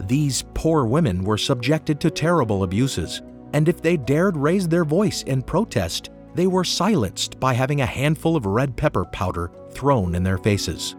These 0.00 0.44
poor 0.54 0.84
women 0.84 1.24
were 1.24 1.38
subjected 1.38 2.00
to 2.00 2.10
terrible 2.10 2.62
abuses, 2.62 3.22
and 3.52 3.68
if 3.68 3.82
they 3.82 3.96
dared 3.96 4.36
raise 4.36 4.68
their 4.68 4.84
voice 4.84 5.22
in 5.22 5.42
protest, 5.42 6.10
they 6.34 6.46
were 6.46 6.64
silenced 6.64 7.40
by 7.40 7.52
having 7.52 7.80
a 7.80 7.86
handful 7.86 8.36
of 8.36 8.46
red 8.46 8.76
pepper 8.76 9.04
powder 9.06 9.50
thrown 9.70 10.14
in 10.14 10.22
their 10.22 10.38
faces. 10.38 10.94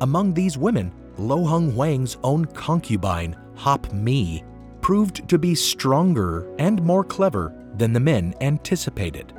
Among 0.00 0.32
these 0.32 0.56
women, 0.56 0.92
Lo 1.18 1.44
Hung 1.44 1.74
Wang's 1.74 2.16
own 2.22 2.44
concubine, 2.44 3.36
Hop 3.56 3.92
Mi, 3.92 4.44
proved 4.80 5.28
to 5.28 5.38
be 5.38 5.54
stronger 5.54 6.54
and 6.58 6.82
more 6.82 7.04
clever 7.04 7.54
than 7.76 7.92
the 7.92 8.00
men 8.00 8.34
anticipated 8.40 9.34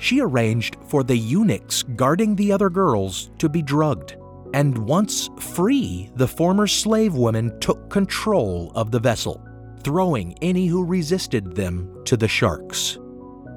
she 0.00 0.20
arranged 0.20 0.76
for 0.86 1.04
the 1.04 1.16
eunuchs 1.16 1.82
guarding 1.82 2.34
the 2.34 2.50
other 2.50 2.70
girls 2.70 3.30
to 3.38 3.48
be 3.48 3.60
drugged. 3.62 4.16
And 4.54 4.76
once 4.78 5.28
free, 5.38 6.10
the 6.16 6.26
former 6.26 6.66
slave 6.66 7.14
women 7.14 7.60
took 7.60 7.90
control 7.90 8.72
of 8.74 8.90
the 8.90 8.98
vessel, 8.98 9.46
throwing 9.84 10.34
any 10.42 10.66
who 10.66 10.84
resisted 10.84 11.54
them 11.54 12.02
to 12.06 12.16
the 12.16 12.26
sharks. 12.26 12.98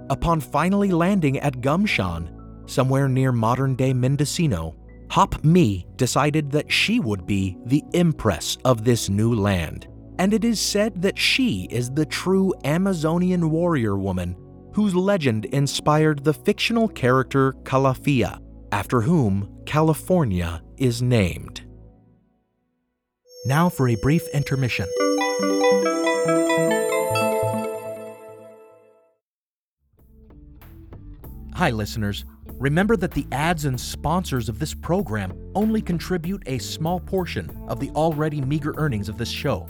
Upon 0.09 0.41
finally 0.41 0.91
landing 0.91 1.39
at 1.39 1.61
Gumshan, 1.61 2.69
somewhere 2.69 3.07
near 3.07 3.31
modern 3.31 3.75
day 3.75 3.93
Mendocino, 3.93 4.75
Hop 5.11 5.43
Mi 5.43 5.87
decided 5.95 6.51
that 6.51 6.71
she 6.71 6.99
would 6.99 7.25
be 7.25 7.57
the 7.65 7.83
empress 7.93 8.57
of 8.65 8.83
this 8.83 9.09
new 9.09 9.33
land. 9.33 9.87
And 10.19 10.33
it 10.33 10.43
is 10.43 10.59
said 10.59 11.01
that 11.01 11.17
she 11.17 11.67
is 11.71 11.89
the 11.89 12.05
true 12.05 12.53
Amazonian 12.65 13.49
warrior 13.49 13.97
woman 13.97 14.35
whose 14.73 14.95
legend 14.95 15.45
inspired 15.45 16.23
the 16.23 16.33
fictional 16.33 16.87
character 16.87 17.53
Calafia, 17.63 18.39
after 18.71 19.01
whom 19.01 19.49
California 19.65 20.61
is 20.77 21.01
named. 21.01 21.63
Now 23.45 23.69
for 23.69 23.89
a 23.89 23.95
brief 23.95 24.27
intermission. 24.33 24.87
Hi, 31.55 31.69
listeners. 31.69 32.25
Remember 32.53 32.95
that 32.97 33.11
the 33.11 33.27
ads 33.31 33.65
and 33.65 33.79
sponsors 33.79 34.49
of 34.49 34.59
this 34.59 34.73
program 34.73 35.33
only 35.55 35.81
contribute 35.81 36.41
a 36.47 36.57
small 36.57 36.99
portion 36.99 37.49
of 37.67 37.79
the 37.79 37.89
already 37.91 38.41
meager 38.41 38.73
earnings 38.77 39.07
of 39.07 39.17
this 39.17 39.29
show. 39.29 39.67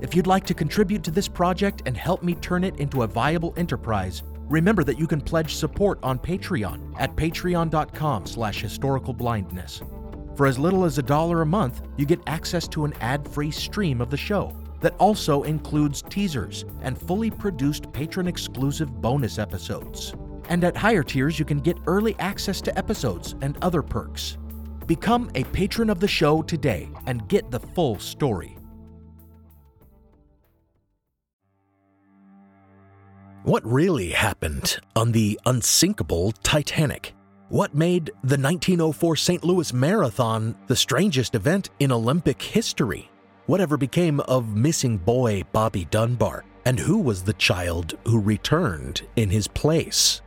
If 0.00 0.14
you'd 0.14 0.26
like 0.26 0.46
to 0.46 0.54
contribute 0.54 1.02
to 1.04 1.10
this 1.10 1.28
project 1.28 1.82
and 1.86 1.96
help 1.96 2.22
me 2.22 2.34
turn 2.36 2.64
it 2.64 2.76
into 2.76 3.02
a 3.02 3.06
viable 3.06 3.54
enterprise, 3.56 4.22
Remember 4.48 4.84
that 4.84 4.98
you 4.98 5.06
can 5.06 5.20
pledge 5.20 5.54
support 5.54 5.98
on 6.02 6.18
Patreon 6.18 6.94
at 6.98 7.16
patreon.com 7.16 8.26
slash 8.26 8.62
historicalblindness. 8.62 10.36
For 10.36 10.46
as 10.46 10.58
little 10.58 10.84
as 10.84 10.98
a 10.98 11.02
dollar 11.02 11.42
a 11.42 11.46
month, 11.46 11.82
you 11.96 12.06
get 12.06 12.20
access 12.26 12.68
to 12.68 12.84
an 12.84 12.92
ad-free 13.00 13.50
stream 13.50 14.00
of 14.00 14.10
the 14.10 14.16
show 14.16 14.54
that 14.80 14.94
also 14.98 15.42
includes 15.42 16.02
teasers 16.02 16.64
and 16.82 17.00
fully 17.00 17.30
produced 17.30 17.90
patron-exclusive 17.92 19.00
bonus 19.00 19.38
episodes. 19.38 20.14
And 20.48 20.62
at 20.62 20.76
higher 20.76 21.02
tiers, 21.02 21.38
you 21.38 21.44
can 21.44 21.58
get 21.58 21.78
early 21.86 22.14
access 22.20 22.60
to 22.62 22.78
episodes 22.78 23.34
and 23.40 23.58
other 23.62 23.82
perks. 23.82 24.36
Become 24.86 25.30
a 25.34 25.42
patron 25.44 25.90
of 25.90 25.98
the 25.98 26.06
show 26.06 26.42
today 26.42 26.88
and 27.06 27.26
get 27.28 27.50
the 27.50 27.58
full 27.58 27.98
story. 27.98 28.55
What 33.46 33.64
really 33.64 34.08
happened 34.08 34.76
on 34.96 35.12
the 35.12 35.38
unsinkable 35.46 36.32
Titanic? 36.42 37.14
What 37.48 37.76
made 37.76 38.06
the 38.24 38.36
1904 38.36 39.14
St. 39.14 39.44
Louis 39.44 39.72
Marathon 39.72 40.56
the 40.66 40.74
strangest 40.74 41.36
event 41.36 41.70
in 41.78 41.92
Olympic 41.92 42.42
history? 42.42 43.08
Whatever 43.46 43.76
became 43.76 44.18
of 44.18 44.56
missing 44.56 44.98
boy 44.98 45.44
Bobby 45.52 45.84
Dunbar? 45.84 46.44
And 46.64 46.76
who 46.76 46.98
was 46.98 47.22
the 47.22 47.34
child 47.34 47.96
who 48.04 48.20
returned 48.20 49.02
in 49.14 49.30
his 49.30 49.46
place? 49.46 50.22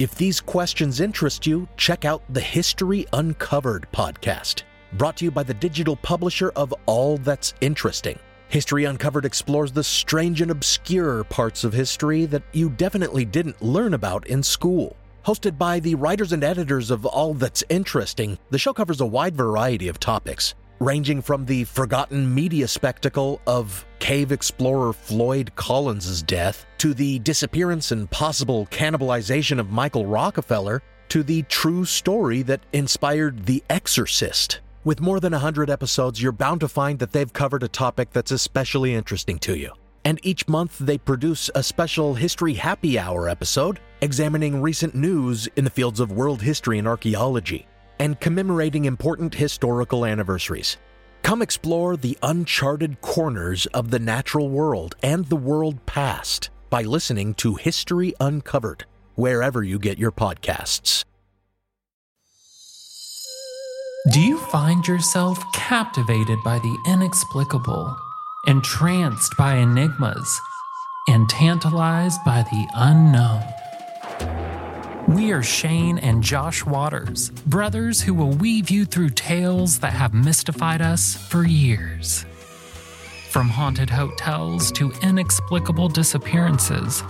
If 0.00 0.16
these 0.16 0.40
questions 0.40 0.98
interest 0.98 1.46
you, 1.46 1.68
check 1.76 2.04
out 2.04 2.24
the 2.28 2.40
History 2.40 3.06
Uncovered 3.12 3.86
podcast, 3.92 4.64
brought 4.94 5.18
to 5.18 5.26
you 5.26 5.30
by 5.30 5.44
the 5.44 5.54
digital 5.54 5.94
publisher 5.94 6.50
of 6.56 6.74
All 6.86 7.18
That's 7.18 7.54
Interesting. 7.60 8.18
History 8.48 8.84
Uncovered 8.84 9.24
explores 9.24 9.72
the 9.72 9.82
strange 9.82 10.40
and 10.40 10.50
obscure 10.50 11.24
parts 11.24 11.64
of 11.64 11.72
history 11.72 12.26
that 12.26 12.42
you 12.52 12.70
definitely 12.70 13.24
didn't 13.24 13.60
learn 13.60 13.94
about 13.94 14.26
in 14.26 14.42
school. 14.42 14.96
Hosted 15.26 15.56
by 15.56 15.80
the 15.80 15.94
writers 15.94 16.32
and 16.32 16.44
editors 16.44 16.90
of 16.90 17.06
All 17.06 17.34
That's 17.34 17.64
Interesting, 17.68 18.38
the 18.50 18.58
show 18.58 18.72
covers 18.72 19.00
a 19.00 19.06
wide 19.06 19.34
variety 19.34 19.88
of 19.88 19.98
topics, 19.98 20.54
ranging 20.80 21.22
from 21.22 21.46
the 21.46 21.64
forgotten 21.64 22.32
media 22.32 22.68
spectacle 22.68 23.40
of 23.46 23.86
cave 23.98 24.32
explorer 24.32 24.92
Floyd 24.92 25.50
Collins' 25.56 26.22
death, 26.22 26.66
to 26.78 26.92
the 26.92 27.18
disappearance 27.20 27.90
and 27.90 28.10
possible 28.10 28.66
cannibalization 28.66 29.58
of 29.58 29.70
Michael 29.70 30.04
Rockefeller, 30.04 30.82
to 31.08 31.22
the 31.22 31.42
true 31.44 31.84
story 31.84 32.42
that 32.42 32.60
inspired 32.72 33.46
The 33.46 33.64
Exorcist. 33.70 34.60
With 34.84 35.00
more 35.00 35.18
than 35.18 35.32
100 35.32 35.70
episodes, 35.70 36.20
you're 36.20 36.30
bound 36.30 36.60
to 36.60 36.68
find 36.68 36.98
that 36.98 37.10
they've 37.10 37.32
covered 37.32 37.62
a 37.62 37.68
topic 37.68 38.10
that's 38.10 38.32
especially 38.32 38.94
interesting 38.94 39.38
to 39.38 39.56
you. 39.56 39.72
And 40.04 40.20
each 40.22 40.46
month 40.46 40.76
they 40.76 40.98
produce 40.98 41.50
a 41.54 41.62
special 41.62 42.12
History 42.12 42.52
Happy 42.52 42.98
Hour 42.98 43.26
episode 43.26 43.80
examining 44.02 44.60
recent 44.60 44.94
news 44.94 45.48
in 45.56 45.64
the 45.64 45.70
fields 45.70 46.00
of 46.00 46.12
world 46.12 46.42
history 46.42 46.78
and 46.78 46.86
archaeology, 46.86 47.66
and 47.98 48.20
commemorating 48.20 48.84
important 48.84 49.34
historical 49.34 50.04
anniversaries. 50.04 50.76
Come 51.22 51.40
explore 51.40 51.96
the 51.96 52.18
uncharted 52.22 53.00
corners 53.00 53.64
of 53.66 53.90
the 53.90 53.98
natural 53.98 54.50
world 54.50 54.96
and 55.02 55.24
the 55.24 55.36
world 55.36 55.86
past 55.86 56.50
by 56.68 56.82
listening 56.82 57.32
to 57.36 57.54
History 57.54 58.12
Uncovered, 58.20 58.84
wherever 59.14 59.62
you 59.62 59.78
get 59.78 59.96
your 59.96 60.12
podcasts. 60.12 61.06
Do 64.12 64.20
you 64.20 64.36
find 64.36 64.86
yourself 64.86 65.42
captivated 65.54 66.42
by 66.44 66.58
the 66.58 66.76
inexplicable, 66.86 67.96
entranced 68.46 69.34
by 69.38 69.54
enigmas, 69.54 70.40
and 71.08 71.26
tantalized 71.26 72.22
by 72.22 72.42
the 72.42 72.66
unknown? 72.74 73.42
We 75.08 75.32
are 75.32 75.42
Shane 75.42 75.96
and 75.96 76.22
Josh 76.22 76.66
Waters, 76.66 77.30
brothers 77.46 78.02
who 78.02 78.12
will 78.12 78.32
weave 78.32 78.68
you 78.68 78.84
through 78.84 79.08
tales 79.10 79.78
that 79.78 79.94
have 79.94 80.12
mystified 80.12 80.82
us 80.82 81.16
for 81.16 81.46
years. 81.46 82.26
From 83.30 83.48
haunted 83.48 83.88
hotels 83.88 84.70
to 84.72 84.92
inexplicable 85.00 85.88
disappearances, 85.88 87.02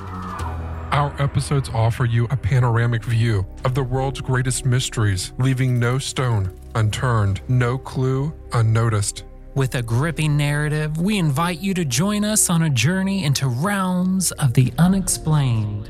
Our 0.93 1.13
episodes 1.21 1.69
offer 1.71 2.05
you 2.05 2.29
a 2.31 2.37
panoramic 2.37 3.03
view 3.03 3.45
of 3.65 3.75
the 3.75 3.83
world's 3.83 4.21
greatest 4.21 4.65
mysteries, 4.65 5.33
leaving 5.41 5.81
no 5.81 5.99
stone 5.99 6.57
unturned, 6.75 7.41
no 7.49 7.79
clue 7.79 8.33
unnoticed. 8.53 9.25
with 9.55 9.77
a 9.77 9.83
gripping 9.83 10.37
narrative, 10.37 10.99
we 10.99 11.17
invite 11.17 11.61
you 11.61 11.73
to 11.75 11.85
join 11.85 12.25
us 12.25 12.51
on 12.51 12.63
a 12.65 12.71
journey 12.71 13.25
into 13.25 13.47
realms 13.47 14.33
of 14.33 14.53
the 14.55 14.73
unexplained. 14.79 15.89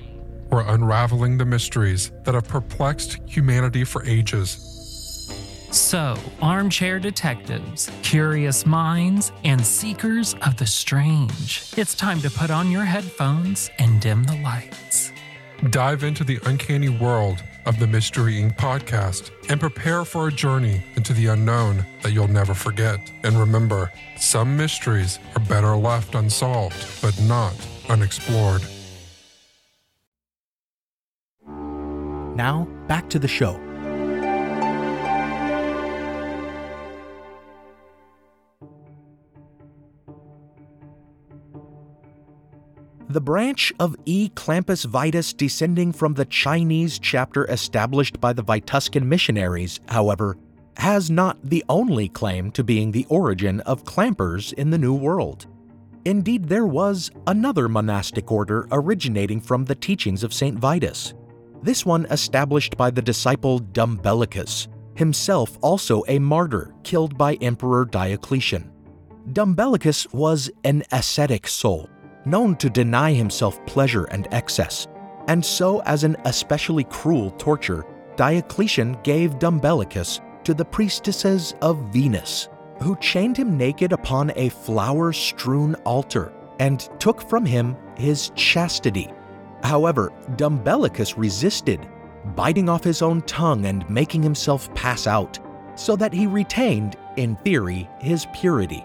We're 0.51 0.68
unraveling 0.68 1.38
the 1.38 1.47
mysteries 1.47 2.12
that 2.25 2.35
have 2.35 2.47
perplexed 2.47 3.18
humanity 3.27 3.85
for 3.85 4.05
ages. 4.05 4.70
So, 5.70 6.16
armchair 6.42 7.01
detectives, 7.01 7.90
curious 8.03 8.64
minds, 8.66 9.33
and 9.44 9.64
seekers 9.64 10.35
of 10.47 10.57
the 10.57 10.66
strange, 10.66 11.73
it's 11.77 11.94
time 11.94 12.20
to 12.20 12.31
put 12.31 12.51
on 12.51 12.70
your 12.70 12.85
headphones 12.85 13.70
and 13.79 14.01
dim 14.01 14.25
the 14.25 14.37
lights. 14.42 15.11
Dive 15.70 16.05
into 16.05 16.23
the 16.23 16.38
uncanny 16.44 16.90
world 16.90 17.42
of 17.66 17.79
the 17.79 17.87
Mystery 17.87 18.35
Inc. 18.35 18.57
podcast 18.57 19.31
and 19.48 19.61
prepare 19.61 20.05
for 20.05 20.29
a 20.29 20.33
journey 20.33 20.83
into 20.96 21.12
the 21.12 21.27
unknown 21.27 21.85
that 22.03 22.12
you'll 22.12 22.29
never 22.29 22.55
forget. 22.55 22.98
And 23.22 23.38
remember, 23.38 23.92
some 24.16 24.57
mysteries 24.57 25.18
are 25.37 25.44
better 25.44 25.77
left 25.77 26.14
unsolved, 26.14 26.87
but 27.03 27.18
not 27.22 27.55
unexplored. 27.88 28.62
Now, 32.37 32.66
back 32.88 33.09
to 33.11 33.18
the 33.18 33.29
show. 33.29 33.61
The 43.14 43.20
branch 43.20 43.72
of 43.79 43.94
E. 44.07 44.29
Clampus 44.35 44.87
Vitus 44.87 45.33
descending 45.33 45.92
from 45.92 46.14
the 46.14 46.24
Chinese 46.24 46.98
chapter 46.98 47.44
established 47.44 48.20
by 48.20 48.33
the 48.33 48.42
Vituscan 48.42 49.09
missionaries, 49.09 49.79
however, 49.87 50.37
has 50.79 51.12
not 51.12 51.38
the 51.44 51.62
only 51.68 52.09
claim 52.09 52.50
to 52.50 52.64
being 52.64 52.90
the 52.90 53.07
origin 53.09 53.61
of 53.61 53.85
clampers 53.85 54.53
in 54.55 54.70
the 54.70 54.79
New 54.79 54.94
World. 54.94 55.46
Indeed, 56.05 56.48
there 56.48 56.66
was 56.66 57.12
another 57.29 57.68
monastic 57.68 58.33
order 58.33 58.66
originating 58.72 59.40
from 59.40 59.64
the 59.64 59.77
teachings 59.77 60.24
of 60.24 60.35
St. 60.35 60.59
Vitus. 60.59 61.14
This 61.62 61.87
one 61.87 62.07
established 62.07 62.77
by 62.77 62.90
the 62.90 63.00
disciple 63.00 63.61
Dumbellicus, 63.61 64.66
himself 64.96 65.57
also 65.62 66.03
a 66.09 66.18
martyr 66.18 66.74
killed 66.83 67.16
by 67.16 67.35
Emperor 67.35 67.85
Diocletian. 67.85 68.72
Dumbellicus 69.33 70.12
was 70.12 70.50
an 70.64 70.83
ascetic 70.90 71.46
soul, 71.46 71.88
known 72.25 72.57
to 72.57 72.71
deny 72.71 73.13
himself 73.13 73.65
pleasure 73.67 74.05
and 74.05 74.29
excess, 74.33 74.89
and 75.29 75.45
so, 75.45 75.81
as 75.83 76.05
an 76.05 76.17
especially 76.25 76.85
cruel 76.85 77.31
torture, 77.33 77.85
Diocletian 78.17 78.99
gave 79.03 79.39
Dumbellicus 79.39 80.21
to 80.45 80.55
the 80.55 80.65
priestesses 80.65 81.55
of 81.63 81.93
Venus, 81.93 82.49
who 82.83 82.97
chained 82.97 83.37
him 83.37 83.57
naked 83.57 83.93
upon 83.93 84.33
a 84.37 84.51
flower 84.51 85.13
strewn 85.13 85.75
altar 85.87 86.33
and 86.61 86.89
took 87.01 87.27
from 87.29 87.47
him 87.47 87.77
his 87.97 88.31
chastity. 88.37 89.11
However, 89.63 90.13
Dumbellicus 90.37 91.17
resisted, 91.17 91.87
biting 92.37 92.69
off 92.69 92.85
his 92.85 93.03
own 93.03 93.23
tongue 93.23 93.65
and 93.65 93.89
making 93.89 94.23
himself 94.23 94.73
pass 94.75 95.07
out, 95.07 95.39
so 95.75 95.97
that 95.97 96.13
he 96.13 96.27
retained, 96.27 96.97
in 97.17 97.37
theory, 97.37 97.89
his 97.99 98.27
purity. 98.35 98.85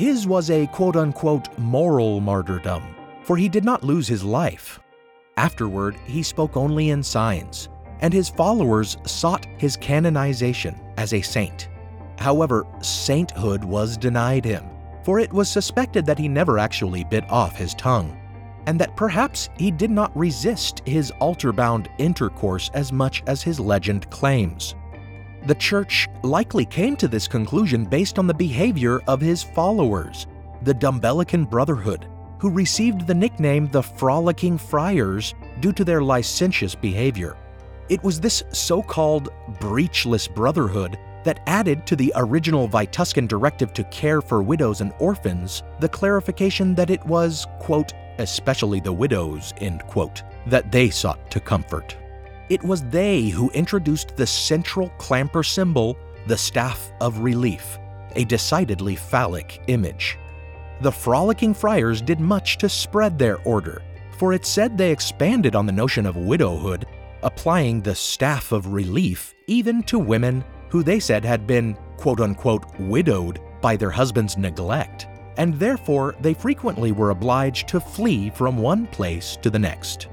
His 0.00 0.26
was 0.26 0.48
a 0.48 0.66
quote 0.68 0.96
unquote 0.96 1.46
moral 1.58 2.22
martyrdom, 2.22 2.82
for 3.22 3.36
he 3.36 3.50
did 3.50 3.66
not 3.66 3.84
lose 3.84 4.08
his 4.08 4.24
life. 4.24 4.80
Afterward, 5.36 5.94
he 6.06 6.22
spoke 6.22 6.56
only 6.56 6.88
in 6.88 7.02
signs, 7.02 7.68
and 8.00 8.10
his 8.10 8.30
followers 8.30 8.96
sought 9.04 9.44
his 9.58 9.76
canonization 9.76 10.74
as 10.96 11.12
a 11.12 11.20
saint. 11.20 11.68
However, 12.18 12.66
sainthood 12.80 13.62
was 13.62 13.98
denied 13.98 14.46
him, 14.46 14.64
for 15.04 15.18
it 15.18 15.30
was 15.30 15.50
suspected 15.50 16.06
that 16.06 16.18
he 16.18 16.28
never 16.28 16.58
actually 16.58 17.04
bit 17.04 17.30
off 17.30 17.54
his 17.54 17.74
tongue, 17.74 18.18
and 18.64 18.80
that 18.80 18.96
perhaps 18.96 19.50
he 19.58 19.70
did 19.70 19.90
not 19.90 20.16
resist 20.16 20.80
his 20.86 21.10
altar 21.20 21.52
bound 21.52 21.90
intercourse 21.98 22.70
as 22.72 22.90
much 22.90 23.22
as 23.26 23.42
his 23.42 23.60
legend 23.60 24.08
claims. 24.08 24.74
The 25.46 25.54
church 25.54 26.06
likely 26.22 26.66
came 26.66 26.96
to 26.96 27.08
this 27.08 27.26
conclusion 27.26 27.86
based 27.86 28.18
on 28.18 28.26
the 28.26 28.34
behavior 28.34 29.00
of 29.06 29.20
his 29.20 29.42
followers, 29.42 30.26
the 30.62 30.74
Dumbellican 30.74 31.48
Brotherhood, 31.48 32.06
who 32.38 32.50
received 32.50 33.06
the 33.06 33.14
nickname 33.14 33.68
the 33.68 33.82
Frolicking 33.82 34.58
Friars 34.58 35.34
due 35.60 35.72
to 35.72 35.84
their 35.84 36.02
licentious 36.02 36.74
behavior. 36.74 37.36
It 37.88 38.02
was 38.04 38.20
this 38.20 38.42
so 38.52 38.82
called 38.82 39.30
breechless 39.58 40.28
brotherhood 40.28 40.98
that 41.24 41.40
added 41.46 41.86
to 41.86 41.96
the 41.96 42.12
original 42.16 42.68
Vituscan 42.68 43.26
directive 43.26 43.72
to 43.74 43.84
care 43.84 44.20
for 44.20 44.42
widows 44.42 44.80
and 44.80 44.92
orphans 44.98 45.62
the 45.80 45.88
clarification 45.88 46.74
that 46.74 46.90
it 46.90 47.04
was, 47.06 47.46
quote, 47.60 47.92
especially 48.18 48.80
the 48.80 48.92
widows, 48.92 49.54
end 49.58 49.82
quote, 49.86 50.22
that 50.46 50.70
they 50.70 50.90
sought 50.90 51.30
to 51.30 51.40
comfort. 51.40 51.96
It 52.50 52.64
was 52.64 52.82
they 52.82 53.28
who 53.28 53.48
introduced 53.50 54.16
the 54.16 54.26
central 54.26 54.88
clamper 54.98 55.44
symbol, 55.44 55.96
the 56.26 56.36
Staff 56.36 56.90
of 57.00 57.20
Relief, 57.20 57.78
a 58.16 58.24
decidedly 58.24 58.96
phallic 58.96 59.62
image. 59.68 60.18
The 60.80 60.90
frolicking 60.90 61.54
friars 61.54 62.02
did 62.02 62.18
much 62.18 62.58
to 62.58 62.68
spread 62.68 63.16
their 63.16 63.38
order, 63.42 63.82
for 64.18 64.32
it 64.32 64.44
said 64.44 64.76
they 64.76 64.90
expanded 64.90 65.54
on 65.54 65.64
the 65.64 65.70
notion 65.70 66.06
of 66.06 66.16
widowhood, 66.16 66.86
applying 67.22 67.82
the 67.82 67.94
Staff 67.94 68.50
of 68.50 68.72
Relief 68.72 69.32
even 69.46 69.80
to 69.84 70.00
women 70.00 70.42
who 70.70 70.82
they 70.82 70.98
said 70.98 71.24
had 71.24 71.46
been, 71.46 71.76
quote 71.98 72.20
unquote, 72.20 72.66
widowed 72.80 73.40
by 73.60 73.76
their 73.76 73.90
husband's 73.90 74.36
neglect, 74.36 75.06
and 75.36 75.54
therefore 75.54 76.16
they 76.20 76.34
frequently 76.34 76.90
were 76.90 77.10
obliged 77.10 77.68
to 77.68 77.78
flee 77.78 78.28
from 78.28 78.58
one 78.58 78.88
place 78.88 79.36
to 79.40 79.50
the 79.50 79.58
next. 79.58 80.08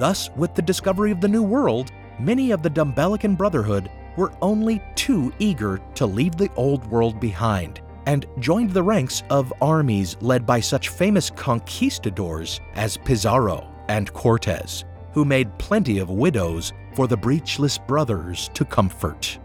Thus, 0.00 0.30
with 0.34 0.54
the 0.54 0.62
discovery 0.62 1.10
of 1.10 1.20
the 1.20 1.28
New 1.28 1.42
World, 1.42 1.92
many 2.18 2.52
of 2.52 2.62
the 2.62 2.70
Dumbellican 2.70 3.36
Brotherhood 3.36 3.90
were 4.16 4.32
only 4.40 4.80
too 4.94 5.30
eager 5.38 5.78
to 5.94 6.06
leave 6.06 6.36
the 6.36 6.50
Old 6.56 6.86
World 6.86 7.20
behind 7.20 7.82
and 8.06 8.24
joined 8.38 8.70
the 8.70 8.82
ranks 8.82 9.22
of 9.28 9.52
armies 9.60 10.16
led 10.22 10.46
by 10.46 10.58
such 10.58 10.88
famous 10.88 11.28
conquistadors 11.28 12.62
as 12.76 12.96
Pizarro 12.96 13.70
and 13.88 14.10
Cortez, 14.14 14.86
who 15.12 15.26
made 15.26 15.58
plenty 15.58 15.98
of 15.98 16.08
widows 16.08 16.72
for 16.94 17.06
the 17.06 17.16
breechless 17.16 17.76
brothers 17.76 18.48
to 18.54 18.64
comfort. 18.64 19.38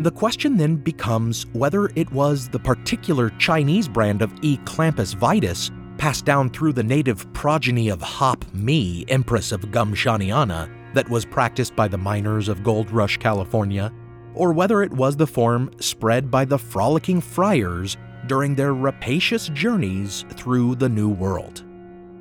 The 0.00 0.10
question 0.10 0.56
then 0.56 0.76
becomes 0.76 1.44
whether 1.52 1.90
it 1.94 2.10
was 2.10 2.48
the 2.48 2.58
particular 2.58 3.28
Chinese 3.38 3.86
brand 3.86 4.22
of 4.22 4.32
E. 4.40 4.56
clampus 4.64 5.12
vitus 5.12 5.70
passed 5.98 6.24
down 6.24 6.48
through 6.48 6.72
the 6.72 6.82
native 6.82 7.30
progeny 7.34 7.90
of 7.90 8.00
Hop 8.00 8.46
Mi, 8.54 9.04
Empress 9.08 9.52
of 9.52 9.60
Gumshaniana, 9.60 10.70
that 10.94 11.10
was 11.10 11.26
practiced 11.26 11.76
by 11.76 11.86
the 11.86 11.98
miners 11.98 12.48
of 12.48 12.64
Gold 12.64 12.90
Rush, 12.90 13.18
California, 13.18 13.92
or 14.32 14.54
whether 14.54 14.82
it 14.82 14.90
was 14.90 15.18
the 15.18 15.26
form 15.26 15.70
spread 15.80 16.30
by 16.30 16.46
the 16.46 16.58
frolicking 16.58 17.20
friars 17.20 17.98
during 18.26 18.54
their 18.54 18.72
rapacious 18.72 19.48
journeys 19.50 20.24
through 20.30 20.76
the 20.76 20.88
New 20.88 21.10
World. 21.10 21.62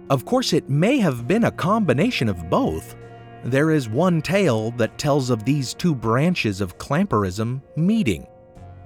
Of 0.09 0.25
course, 0.25 0.51
it 0.51 0.69
may 0.69 0.97
have 0.97 1.29
been 1.29 1.45
a 1.45 1.51
combination 1.51 2.27
of 2.27 2.49
both, 2.49 2.97
there 3.43 3.71
is 3.71 3.89
one 3.89 4.21
tale 4.21 4.71
that 4.71 4.97
tells 4.97 5.29
of 5.29 5.45
these 5.45 5.73
two 5.73 5.95
branches 5.95 6.61
of 6.61 6.77
clamperism 6.77 7.61
meeting. 7.75 8.27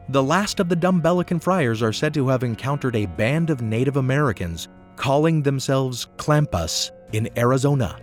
The 0.10 0.24
last 0.24 0.60
of 0.60 0.70
the 0.70 0.76
Dumbellican 0.76 1.42
friars 1.42 1.82
are 1.82 1.94
said 1.94 2.13
to 2.13 2.28
have 2.28 2.44
encountered 2.44 2.96
a 2.96 3.06
band 3.06 3.50
of 3.50 3.62
Native 3.62 3.98
Americans 3.98 4.68
calling 4.96 5.42
themselves 5.42 6.08
Clampas 6.18 6.92
in 7.13 7.30
Arizona. 7.38 8.00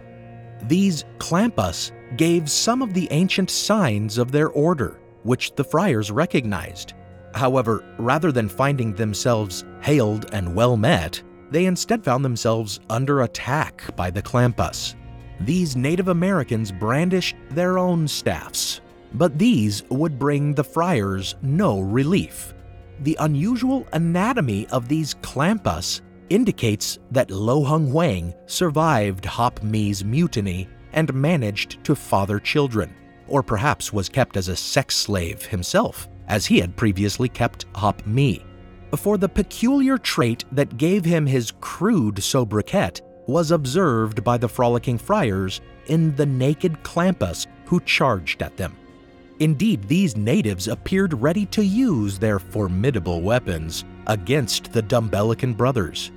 These 0.63 1.05
Clampas 1.19 1.93
gave 2.17 2.51
some 2.51 2.83
of 2.83 2.95
the 2.95 3.09
ancient 3.11 3.51
signs 3.51 4.19
of 4.19 4.33
their 4.33 4.49
order, 4.49 4.99
which 5.23 5.55
the 5.55 5.65
friars 5.65 6.11
recognized. 6.11 6.95
However, 7.35 7.85
rather 7.99 8.33
than 8.33 8.49
finding 8.49 8.93
themselves 8.93 9.65
hailed 9.83 10.35
and 10.35 10.55
well 10.55 10.77
met, 10.77 11.23
they 11.51 11.67
instead 11.67 12.05
found 12.05 12.25
themselves 12.25 12.81
under 12.89 13.23
attack 13.23 13.95
by 13.97 14.11
the 14.11 14.23
Clampas 14.23 14.97
these 15.41 15.77
Native 15.77 16.09
Americans 16.09 16.71
brandished 16.71 17.37
their 17.51 17.79
own 17.79 18.07
staffs, 18.07 18.81
but 19.15 19.39
these 19.39 19.83
would 19.89 20.19
bring 20.19 20.55
the 20.55 20.65
friars 20.65 21.35
no 21.43 21.81
relief. 21.81 22.55
The 23.01 23.17
unusual 23.21 23.87
anatomy 23.93 24.67
of 24.69 24.89
these 24.89 25.15
clampas 25.23 26.03
indicates 26.29 26.99
that 27.11 27.31
Lo 27.31 27.65
Hung 27.65 27.93
Wang 27.93 28.35
survived 28.47 29.25
Hop 29.25 29.63
Mi's 29.63 30.05
mutiny 30.05 30.69
and 30.93 31.13
managed 31.15 31.83
to 31.85 31.95
father 31.95 32.39
children, 32.39 32.95
or 33.27 33.43
perhaps 33.43 33.93
was 33.93 34.09
kept 34.09 34.37
as 34.37 34.49
a 34.49 34.57
sex 34.57 34.97
slave 34.97 35.45
himself, 35.47 36.09
as 36.29 36.47
he 36.47 36.61
had 36.61 36.77
previously 36.77 37.29
kept 37.29 37.65
Hop 37.75 38.05
Mi. 38.07 38.45
For 38.97 39.17
the 39.17 39.29
peculiar 39.29 39.97
trait 39.99 40.45
that 40.53 40.77
gave 40.77 41.05
him 41.05 41.27
his 41.27 41.53
crude 41.61 42.23
sobriquet 42.23 43.01
was 43.31 43.51
observed 43.51 44.23
by 44.25 44.37
the 44.37 44.49
frolicking 44.49 44.99
friars 44.99 45.61
in 45.87 46.15
the 46.17 46.27
naked 46.27 46.83
Clampas 46.83 47.47
who 47.65 47.81
charged 47.81 48.43
at 48.43 48.57
them. 48.57 48.77
Indeed, 49.39 49.85
these 49.85 50.17
natives 50.17 50.69
appeared 50.69 51.15
ready 51.15 51.47
to 51.47 51.65
use 51.65 52.19
their 52.19 52.39
formidable 52.39 53.23
weapons 53.23 53.85
against 54.07 54.73
the 54.73 54.83
Dumbellican 54.83 55.57
brothers. 55.57 56.13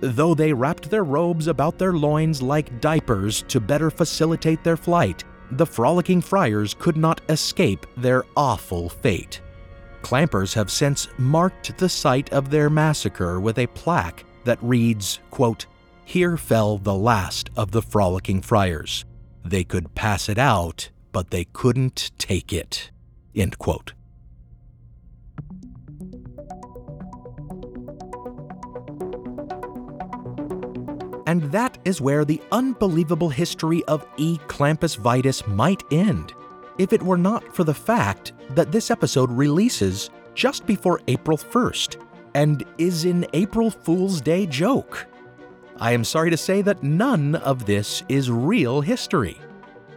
Though 0.00 0.34
they 0.34 0.52
wrapped 0.52 0.88
their 0.88 1.04
robes 1.04 1.48
about 1.48 1.78
their 1.78 1.92
loins 1.92 2.40
like 2.40 2.80
diapers 2.80 3.42
to 3.48 3.60
better 3.60 3.90
facilitate 3.90 4.62
their 4.62 4.76
flight, 4.76 5.24
the 5.50 5.66
frolicking 5.66 6.20
friars 6.20 6.74
could 6.74 6.96
not 6.96 7.20
escape 7.28 7.86
their 7.96 8.24
awful 8.36 8.88
fate. 8.88 9.40
Clampers 10.02 10.54
have 10.54 10.70
since 10.70 11.08
marked 11.18 11.76
the 11.76 11.88
site 11.88 12.32
of 12.32 12.50
their 12.50 12.70
massacre 12.70 13.40
with 13.40 13.58
a 13.58 13.66
plaque 13.66 14.24
that 14.44 14.62
reads, 14.62 15.18
quote, 15.30 15.66
here 16.10 16.36
fell 16.36 16.76
the 16.76 16.92
last 16.92 17.48
of 17.56 17.70
the 17.70 17.80
frolicking 17.80 18.42
friars. 18.42 19.04
They 19.44 19.62
could 19.62 19.94
pass 19.94 20.28
it 20.28 20.38
out, 20.38 20.90
but 21.12 21.30
they 21.30 21.44
couldn't 21.44 22.10
take 22.18 22.52
it. 22.52 22.90
End 23.32 23.56
quote. 23.58 23.92
And 31.28 31.44
that 31.52 31.78
is 31.84 32.00
where 32.00 32.24
the 32.24 32.42
unbelievable 32.50 33.28
history 33.28 33.84
of 33.84 34.04
E. 34.16 34.38
clampus 34.48 34.96
vitus 34.96 35.46
might 35.46 35.84
end, 35.92 36.32
if 36.76 36.92
it 36.92 37.04
were 37.04 37.18
not 37.18 37.54
for 37.54 37.62
the 37.62 37.72
fact 37.72 38.32
that 38.56 38.72
this 38.72 38.90
episode 38.90 39.30
releases 39.30 40.10
just 40.34 40.66
before 40.66 41.02
April 41.06 41.38
1st 41.38 42.04
and 42.34 42.64
is 42.78 43.04
an 43.04 43.26
April 43.32 43.70
Fool's 43.70 44.20
Day 44.20 44.44
joke. 44.44 45.06
I 45.80 45.92
am 45.92 46.04
sorry 46.04 46.28
to 46.28 46.36
say 46.36 46.60
that 46.62 46.82
none 46.82 47.36
of 47.36 47.64
this 47.64 48.02
is 48.06 48.30
real 48.30 48.82
history. 48.82 49.40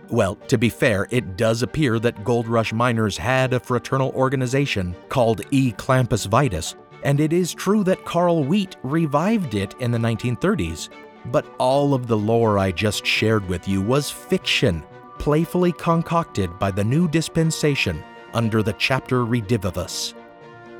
Well, 0.10 0.36
to 0.48 0.58
be 0.58 0.70
fair, 0.70 1.08
it 1.12 1.36
does 1.36 1.62
appear 1.62 2.00
that 2.00 2.24
Gold 2.24 2.48
Rush 2.48 2.72
miners 2.72 3.18
had 3.18 3.52
a 3.52 3.60
fraternal 3.60 4.12
organization 4.12 4.96
called 5.10 5.42
E. 5.52 5.74
Clampus 5.74 6.26
Vitus, 6.26 6.76
and 7.04 7.20
it 7.20 7.34
is 7.34 7.54
true 7.54 7.84
that 7.84 8.06
Carl 8.06 8.46
Wheat 8.46 8.78
revived 8.84 9.56
it 9.56 9.76
in 9.82 9.92
the 9.92 9.98
1930s. 9.98 10.88
But 11.26 11.46
all 11.58 11.94
of 11.94 12.08
the 12.08 12.18
lore 12.18 12.58
I 12.58 12.72
just 12.72 13.06
shared 13.06 13.46
with 13.50 13.68
you 13.68 13.82
was 13.82 14.10
fiction, 14.10 14.84
playfully 15.20 15.74
concocted 15.74 16.58
by 16.60 16.72
the 16.72 16.84
new 16.84 17.10
dispensation 17.10 18.02
under 18.34 18.64
the 18.64 18.74
chapter 18.74 19.26
Redivivus. 19.26 20.14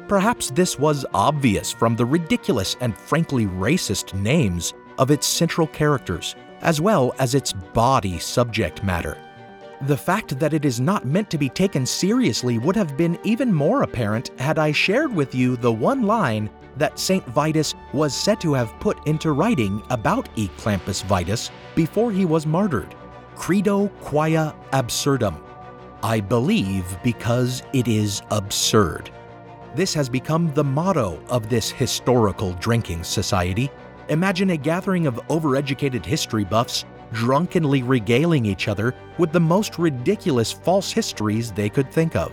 Perhaps 0.08 0.52
this 0.52 0.80
was 0.80 1.06
obvious 1.14 1.74
from 1.74 1.96
the 1.96 2.06
ridiculous 2.06 2.78
and 2.80 2.98
frankly 2.98 3.48
racist 3.48 4.14
names 4.14 4.74
of 4.98 5.12
its 5.12 5.28
central 5.28 5.68
characters, 5.68 6.36
as 6.62 6.82
well 6.82 7.14
as 7.20 7.36
its 7.36 7.54
body 7.54 8.20
subject 8.20 8.84
matter. 8.84 9.18
The 9.82 9.98
fact 9.98 10.40
that 10.40 10.54
it 10.54 10.64
is 10.64 10.80
not 10.80 11.06
meant 11.06 11.30
to 11.32 11.38
be 11.38 11.50
taken 11.50 11.86
seriously 11.86 12.58
would 12.58 12.76
have 12.76 12.96
been 12.96 13.20
even 13.24 13.52
more 13.54 13.84
apparent 13.84 14.32
had 14.40 14.58
I 14.58 14.72
shared 14.72 15.14
with 15.14 15.36
you 15.36 15.58
the 15.58 15.74
one 15.74 16.04
line 16.04 16.50
that 16.78 16.98
St. 16.98 17.26
Vitus 17.28 17.76
was 17.92 18.14
said 18.14 18.40
to 18.42 18.54
have 18.54 18.80
put 18.80 19.06
into 19.08 19.32
writing 19.34 19.84
about 19.90 20.30
E. 20.36 20.50
Clampus 20.58 21.02
Vitus 21.04 21.52
before 21.76 22.12
he 22.12 22.26
was 22.26 22.46
martyred 22.46 22.96
Credo 23.36 23.90
quia 24.02 24.56
absurdum. 24.72 25.44
I 26.02 26.20
believe 26.20 26.98
because 27.04 27.64
it 27.74 27.88
is 27.88 28.22
absurd. 28.32 29.10
This 29.76 29.94
has 29.96 30.08
become 30.08 30.54
the 30.54 30.64
motto 30.64 31.20
of 31.30 31.50
this 31.50 31.72
historical 31.72 32.54
drinking 32.54 33.04
society, 33.04 33.72
Imagine 34.10 34.52
a 34.52 34.58
gathering 34.58 35.08
of 35.08 35.16
overeducated 35.28 36.06
history 36.06 36.44
buffs 36.44 36.86
drunkenly 37.14 37.84
regaling 37.84 38.46
each 38.46 38.68
other 38.68 38.94
with 39.18 39.32
the 39.32 39.40
most 39.40 39.80
ridiculous 39.80 40.52
false 40.52 40.92
histories 40.92 41.52
they 41.52 41.70
could 41.70 41.92
think 41.92 42.16
of. 42.16 42.32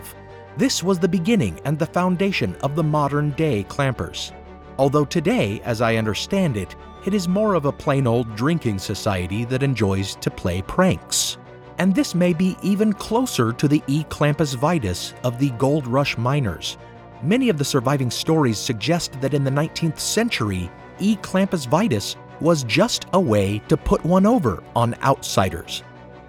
This 0.56 0.82
was 0.82 0.98
the 0.98 1.08
beginning 1.08 1.60
and 1.64 1.78
the 1.78 1.86
foundation 1.86 2.56
of 2.56 2.74
the 2.74 2.82
modern 2.82 3.30
day 3.32 3.64
clampers. 3.64 4.32
Although 4.78 5.04
today, 5.04 5.60
as 5.64 5.80
I 5.80 5.96
understand 5.96 6.56
it, 6.56 6.74
it 7.06 7.14
is 7.14 7.28
more 7.28 7.54
of 7.54 7.66
a 7.66 7.72
plain 7.72 8.06
old 8.06 8.34
drinking 8.34 8.78
society 8.78 9.44
that 9.44 9.62
enjoys 9.62 10.16
to 10.16 10.30
play 10.30 10.62
pranks. 10.62 11.38
And 11.78 11.94
this 11.94 12.14
may 12.14 12.32
be 12.32 12.56
even 12.62 12.92
closer 12.92 13.52
to 13.52 13.68
the 13.68 13.82
E. 13.86 14.04
Clampus 14.04 14.54
Vitus 14.54 15.14
of 15.22 15.38
the 15.38 15.50
Gold 15.50 15.86
Rush 15.86 16.18
miners. 16.18 16.78
Many 17.22 17.48
of 17.48 17.58
the 17.58 17.64
surviving 17.64 18.10
stories 18.10 18.58
suggest 18.58 19.20
that 19.20 19.34
in 19.34 19.44
the 19.44 19.50
19th 19.50 19.98
century, 19.98 20.70
E. 21.00 21.16
clampus 21.16 21.64
vitus 21.64 22.16
was 22.40 22.64
just 22.64 23.06
a 23.12 23.20
way 23.20 23.58
to 23.68 23.76
put 23.76 24.04
one 24.04 24.26
over 24.26 24.62
on 24.74 24.94
outsiders. 25.02 25.82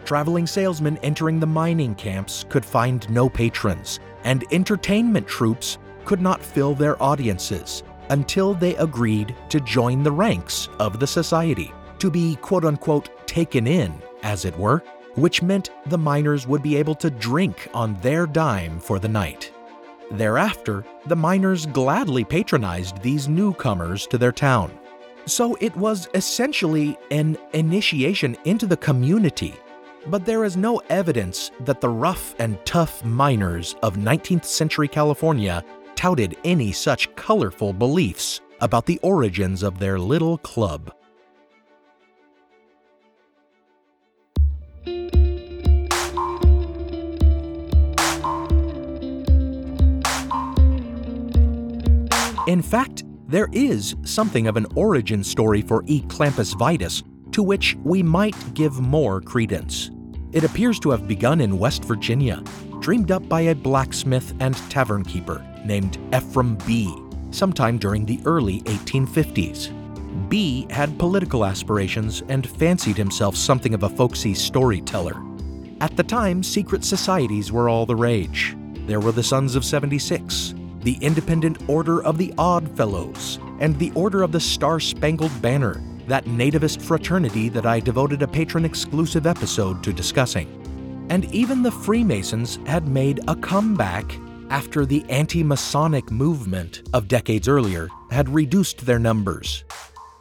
traveling 0.04 0.48
salesmen 0.48 0.98
entering 1.04 1.40
the 1.40 1.46
mining 1.48 1.96
camps 1.96 2.46
could 2.50 2.66
find 2.66 3.10
no 3.10 3.30
patrons, 3.30 4.00
and 4.24 4.44
entertainment 4.52 5.28
troupes 5.28 5.78
could 6.06 6.22
not 6.22 6.42
fill 6.42 6.76
their 6.76 7.02
audiences 7.02 7.84
until 8.10 8.54
they 8.54 8.76
agreed 8.76 9.36
to 9.50 9.60
join 9.62 10.04
the 10.04 10.12
ranks 10.12 10.68
of 10.80 11.00
the 11.00 11.08
society, 11.08 11.72
to 12.00 12.12
be 12.12 12.36
quote 12.38 12.66
unquote 12.66 13.10
taken 13.28 13.68
in, 13.68 13.94
as 14.24 14.44
it 14.44 14.58
were, 14.58 14.84
which 15.16 15.42
meant 15.42 15.70
the 15.88 15.98
miners 15.98 16.48
would 16.48 16.64
be 16.64 16.76
able 16.76 16.96
to 16.96 17.10
drink 17.10 17.70
on 17.74 17.94
their 18.02 18.26
dime 18.26 18.80
for 18.80 19.00
the 19.00 19.08
night. 19.08 19.54
Thereafter, 20.12 20.86
the 21.06 21.16
miners 21.16 21.66
gladly 21.66 22.26
patronized 22.26 23.02
these 23.02 23.30
newcomers 23.30 24.06
to 24.08 24.18
their 24.18 24.34
town. 24.34 24.78
So 25.26 25.56
it 25.62 25.76
was 25.78 26.10
essentially 26.14 26.98
an 27.12 27.38
initiation 27.54 28.36
into 28.44 28.66
the 28.66 28.76
community, 28.76 29.56
but 30.08 30.26
there 30.26 30.44
is 30.44 30.58
no 30.58 30.82
evidence 30.90 31.52
that 31.62 31.80
the 31.80 31.90
rough 31.90 32.36
and 32.40 32.64
tough 32.66 33.06
miners 33.06 33.76
of 33.84 33.96
19th 33.96 34.46
century 34.46 34.88
California 34.88 35.64
touted 35.96 36.36
any 36.44 36.72
such 36.72 37.16
colorful 37.16 37.72
beliefs 37.72 38.42
about 38.60 38.86
the 38.86 39.00
origins 39.04 39.64
of 39.64 39.80
their 39.80 39.98
little 39.98 40.38
club. 40.40 40.92
In 52.48 52.62
fact, 52.62 53.04
there 53.28 53.50
is 53.52 53.96
something 54.04 54.48
of 54.48 54.58
an 54.58 54.66
origin 54.76 55.24
story 55.24 55.62
for 55.62 55.84
E. 55.86 56.02
clampus 56.08 56.54
vitus 56.54 57.04
to 57.32 57.44
which 57.44 57.78
we 57.84 58.02
might 58.02 58.36
give 58.56 58.80
more 58.80 59.22
credence. 59.22 59.92
It 60.32 60.44
appears 60.44 60.80
to 60.80 60.90
have 60.90 61.08
begun 61.08 61.40
in 61.40 61.60
West 61.60 61.84
Virginia, 61.84 62.44
dreamed 62.80 63.12
up 63.12 63.28
by 63.30 63.42
a 63.42 63.56
blacksmith 63.56 64.34
and 64.40 64.56
tavern 64.70 65.04
keeper 65.04 65.46
named 65.64 65.98
Ephraim 66.16 66.56
Bee 66.66 66.94
sometime 67.30 67.78
during 67.78 68.06
the 68.06 68.20
early 68.26 68.62
1850s. 68.62 69.78
Bee 70.28 70.66
had 70.70 70.98
political 70.98 71.46
aspirations 71.46 72.24
and 72.28 72.50
fancied 72.50 72.98
himself 72.98 73.36
something 73.38 73.74
of 73.74 73.84
a 73.84 73.90
folksy 73.90 74.34
storyteller. 74.34 75.22
At 75.80 75.96
the 75.96 76.04
time, 76.04 76.44
secret 76.44 76.84
societies 76.84 77.52
were 77.52 77.70
all 77.70 77.86
the 77.86 77.96
rage. 77.96 78.56
There 78.88 79.00
were 79.00 79.12
the 79.12 79.24
Sons 79.24 79.56
of 79.56 79.64
76, 79.64 80.54
the 80.84 80.98
Independent 81.02 81.58
Order 81.70 82.04
of 82.04 82.18
the 82.18 82.34
Odd 82.38 82.70
Fellows, 82.76 83.40
and 83.60 83.78
the 83.78 83.92
Order 83.96 84.24
of 84.24 84.32
the 84.32 84.40
Star 84.40 84.80
Spangled 84.80 85.42
Banner, 85.42 85.82
that 86.08 86.26
nativist 86.26 86.82
fraternity 86.82 87.50
that 87.50 87.66
I 87.66 87.80
devoted 87.80 88.22
a 88.22 88.28
patron 88.28 88.66
exclusive 88.66 89.28
episode 89.28 89.84
to 89.84 89.94
discussing. 89.94 90.48
And 91.10 91.26
even 91.34 91.62
the 91.62 91.72
Freemasons 91.72 92.60
had 92.66 92.88
made 92.88 93.20
a 93.28 93.36
comeback 93.36 94.18
after 94.50 94.86
the 94.86 95.06
anti 95.10 95.44
Masonic 95.44 96.12
movement 96.12 96.82
of 96.94 97.08
decades 97.08 97.48
earlier 97.48 97.88
had 98.10 98.28
reduced 98.30 98.86
their 98.86 99.00
numbers. 99.00 99.64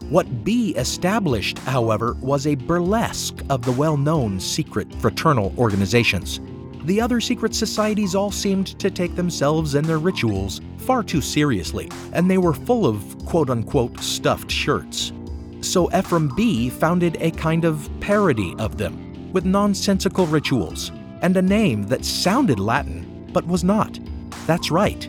What 0.09 0.45
Bee 0.45 0.75
established, 0.77 1.59
however, 1.59 2.17
was 2.21 2.47
a 2.47 2.55
burlesque 2.55 3.43
of 3.51 3.63
the 3.63 3.73
well 3.73 3.97
known 3.97 4.41
secret 4.41 4.93
fraternal 4.95 5.55
organizations 5.59 6.41
the 6.85 7.01
other 7.01 7.21
secret 7.21 7.55
societies 7.55 8.15
all 8.15 8.31
seemed 8.31 8.79
to 8.79 8.91
take 8.91 9.15
themselves 9.15 9.75
and 9.75 9.85
their 9.85 9.99
rituals 9.99 10.61
far 10.79 11.03
too 11.03 11.21
seriously, 11.21 11.91
and 12.13 12.31
they 12.31 12.39
were 12.39 12.55
full 12.55 12.87
of 12.87 13.25
quote 13.27 13.51
unquote 13.51 13.99
stuffed 14.01 14.51
shirts. 14.51 15.13
So 15.61 15.91
Ephraim 15.97 16.35
Bee 16.35 16.71
founded 16.71 17.17
a 17.21 17.31
kind 17.33 17.65
of 17.65 17.89
parody 18.01 18.55
of 18.59 18.79
them, 18.79 19.33
with 19.33 19.45
nonsensical 19.45 20.27
rituals, 20.27 20.91
and 21.23 21.37
a 21.37 21.43
name 21.43 21.85
that 21.85 22.05
sounded 22.05 22.59
Latin 22.59 23.29
but 23.33 23.47
was 23.47 23.63
not. 23.63 23.99
That's 24.47 24.71
right, 24.71 25.07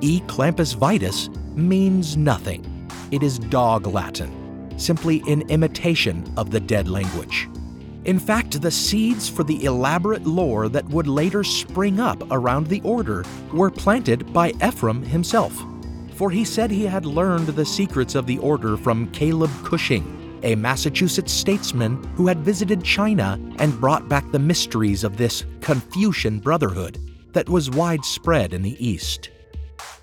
E. 0.00 0.20
clampus 0.26 0.72
vitus 0.72 1.30
means 1.54 2.16
nothing. 2.16 2.88
It 3.10 3.22
is 3.22 3.38
dog 3.38 3.86
Latin, 3.86 4.78
simply 4.78 5.22
an 5.26 5.42
imitation 5.48 6.24
of 6.36 6.50
the 6.50 6.60
dead 6.60 6.88
language. 6.88 7.48
In 8.04 8.18
fact, 8.18 8.60
the 8.60 8.70
seeds 8.70 9.30
for 9.30 9.44
the 9.44 9.64
elaborate 9.64 10.26
lore 10.26 10.68
that 10.68 10.86
would 10.90 11.06
later 11.06 11.42
spring 11.42 11.98
up 11.98 12.22
around 12.30 12.66
the 12.66 12.82
order 12.82 13.24
were 13.52 13.70
planted 13.70 14.30
by 14.32 14.50
Ephraim 14.62 15.02
himself. 15.02 15.58
For 16.14 16.30
he 16.30 16.44
said 16.44 16.70
he 16.70 16.84
had 16.84 17.06
learned 17.06 17.48
the 17.48 17.64
secrets 17.64 18.14
of 18.14 18.26
the 18.26 18.38
order 18.38 18.76
from 18.76 19.10
Caleb 19.12 19.50
Cushing, 19.64 20.38
a 20.42 20.54
Massachusetts 20.54 21.32
statesman 21.32 22.04
who 22.14 22.26
had 22.26 22.44
visited 22.44 22.84
China 22.84 23.40
and 23.58 23.80
brought 23.80 24.06
back 24.06 24.30
the 24.30 24.38
mysteries 24.38 25.02
of 25.02 25.16
this 25.16 25.46
Confucian 25.62 26.40
brotherhood 26.40 26.98
that 27.32 27.48
was 27.48 27.70
widespread 27.70 28.52
in 28.52 28.60
the 28.60 28.86
East. 28.86 29.30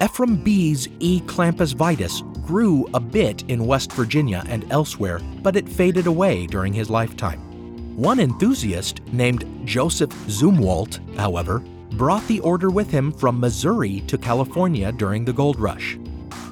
Ephraim 0.04 0.38
Bee's 0.44 0.90
E. 1.00 1.22
clampus 1.28 1.74
vitus 1.74 2.24
grew 2.48 2.90
a 2.96 3.00
bit 3.00 3.44
in 3.48 3.68
West 3.68 3.94
Virginia 3.94 4.44
and 4.48 4.70
elsewhere, 4.72 5.20
but 5.44 5.56
it 5.56 5.70
faded 5.70 6.08
away 6.08 6.48
during 6.48 6.74
his 6.74 6.90
lifetime. 6.90 7.51
One 7.96 8.22
enthusiast, 8.22 9.02
named 9.12 9.44
Joseph 9.66 10.12
Zumwalt, 10.28 11.00
however, 11.18 11.60
brought 11.92 12.26
the 12.28 12.40
order 12.40 12.70
with 12.70 12.90
him 12.90 13.12
from 13.12 13.40
Missouri 13.40 14.00
to 14.08 14.18
California 14.18 14.92
during 14.94 15.26
the 15.26 15.34
gold 15.34 15.60
rush. 15.60 16.00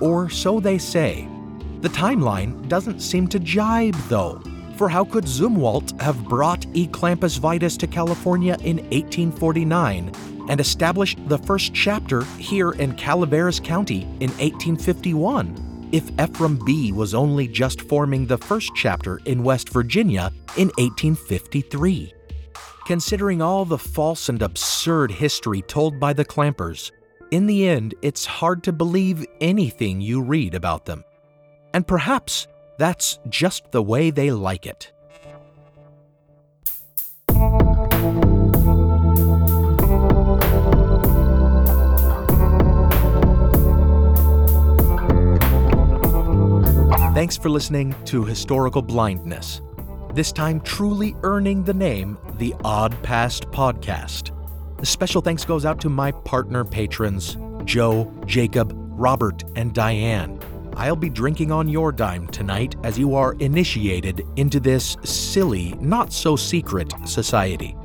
Or 0.01 0.29
so 0.29 0.59
they 0.59 0.77
say. 0.77 1.27
The 1.81 1.89
timeline 1.89 2.67
doesn't 2.67 2.99
seem 2.99 3.27
to 3.29 3.39
jibe, 3.39 3.95
though, 4.09 4.41
for 4.75 4.89
how 4.89 5.05
could 5.05 5.23
Zumwalt 5.23 5.99
have 6.01 6.25
brought 6.25 6.65
E. 6.73 6.87
clampus 6.87 7.37
vitus 7.37 7.77
to 7.77 7.87
California 7.87 8.57
in 8.63 8.77
1849 8.89 10.11
and 10.49 10.59
established 10.59 11.19
the 11.29 11.37
first 11.37 11.73
chapter 11.73 12.25
here 12.37 12.71
in 12.71 12.95
Calaveras 12.95 13.61
County 13.61 14.01
in 14.19 14.29
1851? 14.39 15.69
If 15.91 16.11
Ephraim 16.21 16.63
Bee 16.63 16.91
was 16.91 17.15
only 17.15 17.47
just 17.47 17.81
forming 17.81 18.27
the 18.27 18.37
first 18.37 18.71
chapter 18.75 19.19
in 19.25 19.43
West 19.43 19.69
Virginia 19.69 20.31
in 20.55 20.67
1853. 20.77 22.13
Considering 22.85 23.41
all 23.41 23.65
the 23.65 23.77
false 23.77 24.29
and 24.29 24.39
absurd 24.43 25.09
history 25.09 25.63
told 25.63 25.99
by 25.99 26.13
the 26.13 26.23
Clampers, 26.23 26.91
in 27.31 27.47
the 27.47 27.67
end, 27.67 27.95
it's 28.03 28.23
hard 28.23 28.61
to 28.63 28.71
believe 28.71 29.25
anything 29.41 29.99
you 29.99 30.21
read 30.21 30.53
about 30.53 30.85
them. 30.85 31.03
And 31.73 31.87
perhaps 31.87 32.47
that's 32.77 33.17
just 33.27 33.71
the 33.71 33.81
way 33.81 34.11
they 34.11 34.29
like 34.29 34.67
it. 34.67 34.91
Thanks 47.19 47.35
for 47.35 47.49
listening 47.49 47.93
to 48.05 48.23
Historical 48.23 48.81
Blindness, 48.81 49.61
this 50.13 50.31
time 50.31 50.61
truly 50.61 51.17
earning 51.23 51.65
the 51.65 51.73
name 51.73 52.17
the 52.37 52.55
Odd 52.63 52.95
Past 53.03 53.51
Podcast. 53.51 54.31
A 54.79 54.85
special 54.85 55.21
thanks 55.21 55.43
goes 55.43 55.65
out 55.65 55.81
to 55.81 55.89
my 55.89 56.13
partner 56.13 56.63
patrons, 56.63 57.35
Joe, 57.65 58.09
Jacob, 58.25 58.71
Robert, 58.73 59.43
and 59.57 59.73
Diane. 59.73 60.39
I'll 60.77 60.95
be 60.95 61.09
drinking 61.09 61.51
on 61.51 61.67
your 61.67 61.91
dime 61.91 62.25
tonight 62.27 62.77
as 62.85 62.97
you 62.97 63.15
are 63.15 63.33
initiated 63.39 64.25
into 64.37 64.61
this 64.61 64.95
silly, 65.03 65.73
not 65.81 66.13
so 66.13 66.37
secret 66.37 66.93
society. 67.03 67.75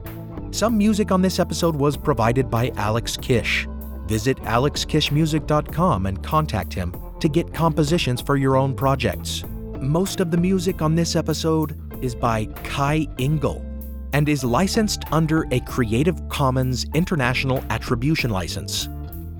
Some 0.52 0.78
music 0.78 1.10
on 1.10 1.22
this 1.22 1.40
episode 1.40 1.74
was 1.74 1.96
provided 1.96 2.48
by 2.52 2.70
Alex 2.76 3.16
Kish. 3.16 3.66
Visit 4.06 4.36
alexkishmusic.com 4.42 6.06
and 6.06 6.22
contact 6.22 6.72
him 6.72 6.92
to 7.24 7.28
get 7.30 7.54
compositions 7.54 8.20
for 8.20 8.36
your 8.36 8.54
own 8.54 8.74
projects. 8.74 9.44
Most 9.80 10.20
of 10.20 10.30
the 10.30 10.36
music 10.36 10.82
on 10.82 10.94
this 10.94 11.16
episode 11.16 11.74
is 12.04 12.14
by 12.14 12.44
Kai 12.64 13.06
Engel 13.18 13.64
and 14.12 14.28
is 14.28 14.44
licensed 14.44 15.04
under 15.10 15.46
a 15.50 15.60
Creative 15.60 16.20
Commons 16.28 16.84
International 16.92 17.64
Attribution 17.70 18.28
License. 18.28 18.90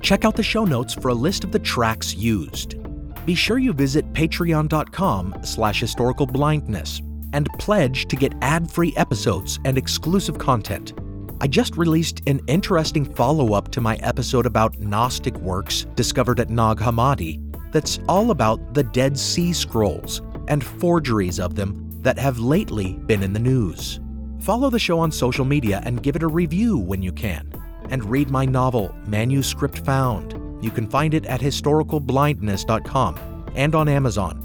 Check 0.01 0.25
out 0.25 0.35
the 0.35 0.43
show 0.43 0.65
notes 0.65 0.95
for 0.95 1.09
a 1.09 1.15
list 1.15 1.45
of 1.45 1.53
the 1.53 1.59
tracks 1.59 2.15
used. 2.15 2.77
Be 3.27 3.35
sure 3.35 3.59
you 3.59 3.75
visit 3.75 4.11
patreon.com 4.15 5.41
slash 5.43 5.83
historicalblindness 5.83 7.03
and 7.35 7.51
pledge 7.59 8.07
to 8.07 8.17
get 8.17 8.33
ad-free 8.41 8.95
episodes 8.97 9.61
and 9.67 9.77
exclusive 9.77 10.39
content. 10.39 10.95
I 11.43 11.49
just 11.49 11.77
released 11.77 12.23
an 12.27 12.41
interesting 12.47 13.05
follow-up 13.05 13.71
to 13.73 13.83
my 13.83 13.97
episode 13.97 14.47
about 14.47 14.79
Gnostic 14.79 15.37
works 15.37 15.85
discovered 15.97 16.41
at 16.41 16.49
Nag 16.49 16.79
Hammadi 16.79 17.44
that's 17.75 17.99
all 18.09 18.31
about 18.31 18.73
the 18.73 18.85
Dead 18.85 19.19
Sea 19.19 19.53
Scrolls 19.53 20.23
and 20.47 20.63
forgeries 20.63 21.41
of 21.41 21.57
them 21.57 21.91
that 22.03 22.19
have 22.19 22.39
lately 22.39 22.93
been 23.07 23.23
in 23.23 23.33
the 23.33 23.41
news. 23.41 24.01
Follow 24.41 24.71
the 24.71 24.79
show 24.79 25.01
on 25.01 25.11
social 25.11 25.45
media 25.45 25.83
and 25.85 26.03
give 26.03 26.15
it 26.15 26.23
a 26.23 26.29
review 26.29 26.79
when 26.79 27.03
you 27.03 27.11
can. 27.11 27.51
And 27.91 28.05
read 28.05 28.31
my 28.31 28.45
novel, 28.45 28.95
Manuscript 29.07 29.81
Found. 29.81 30.35
You 30.65 30.71
can 30.71 30.89
find 30.89 31.15
it 31.15 31.27
at 31.27 31.41
historicalblindness.com 31.41 33.51
and 33.57 33.75
on 33.75 33.89
Amazon. 33.89 34.41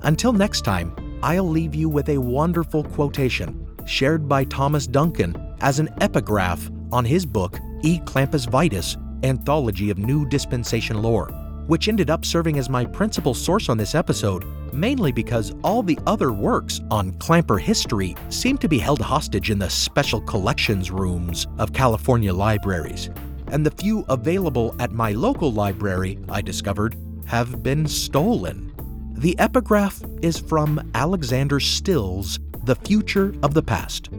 Until 0.00 0.32
next 0.32 0.62
time, 0.62 0.96
I'll 1.22 1.48
leave 1.48 1.76
you 1.76 1.88
with 1.88 2.08
a 2.08 2.18
wonderful 2.18 2.82
quotation 2.82 3.68
shared 3.86 4.28
by 4.28 4.44
Thomas 4.44 4.88
Duncan 4.88 5.54
as 5.60 5.78
an 5.78 5.90
epigraph 6.00 6.68
on 6.90 7.04
his 7.04 7.24
book 7.24 7.60
E 7.82 8.00
Clampus 8.00 8.46
Vitus 8.46 8.96
Anthology 9.22 9.90
of 9.90 9.98
New 9.98 10.28
Dispensation 10.28 11.00
Lore, 11.00 11.30
which 11.66 11.88
ended 11.88 12.10
up 12.10 12.24
serving 12.24 12.58
as 12.58 12.68
my 12.68 12.84
principal 12.84 13.34
source 13.34 13.68
on 13.68 13.78
this 13.78 13.94
episode, 13.94 14.44
mainly 14.72 15.12
because 15.12 15.54
all 15.62 15.82
the 15.82 15.98
other 16.06 16.32
works 16.32 16.80
on 16.90 17.12
Clamper 17.14 17.58
history 17.58 18.16
seem 18.28 18.58
to 18.58 18.68
be 18.68 18.78
held 18.78 19.00
hostage 19.00 19.50
in 19.50 19.58
the 19.58 19.70
special 19.70 20.20
collections 20.20 20.90
rooms 20.90 21.46
of 21.58 21.72
California 21.72 22.32
libraries. 22.32 23.10
And 23.48 23.64
the 23.64 23.70
few 23.70 24.04
available 24.08 24.74
at 24.78 24.92
my 24.92 25.12
local 25.12 25.52
library, 25.52 26.18
I 26.28 26.42
discovered, 26.42 26.96
have 27.26 27.62
been 27.62 27.86
stolen. 27.86 28.72
The 29.16 29.38
epigraph 29.38 30.02
is 30.22 30.38
from 30.38 30.90
Alexander 30.94 31.60
Stille's 31.60 32.38
The 32.64 32.74
Future 32.74 33.34
of 33.42 33.54
the 33.54 33.62
Past. 33.62 34.10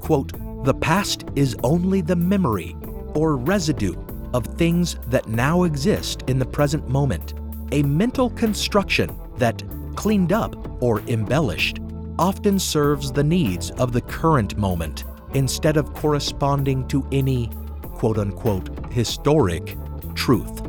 Quote, 0.00 0.32
The 0.64 0.74
past 0.74 1.24
is 1.34 1.56
only 1.64 2.02
the 2.02 2.16
memory 2.16 2.76
or 3.14 3.36
residue 3.36 3.94
of 4.34 4.44
things 4.44 4.96
that 5.06 5.28
now 5.28 5.62
exist 5.62 6.24
in 6.26 6.38
the 6.38 6.44
present 6.44 6.86
moment, 6.88 7.32
a 7.72 7.82
mental 7.84 8.28
construction 8.30 9.16
that, 9.38 9.62
cleaned 9.94 10.32
up 10.32 10.82
or 10.82 11.00
embellished, 11.08 11.78
often 12.18 12.58
serves 12.58 13.10
the 13.10 13.24
needs 13.24 13.70
of 13.72 13.92
the 13.92 14.02
current 14.02 14.56
moment 14.58 15.04
instead 15.34 15.76
of 15.76 15.94
corresponding 15.94 16.86
to 16.88 17.06
any 17.10 17.48
quote 17.94 18.18
unquote 18.18 18.68
historic 18.92 19.76
truth. 20.14 20.60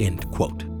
End 0.00 0.28
quote. 0.30 0.73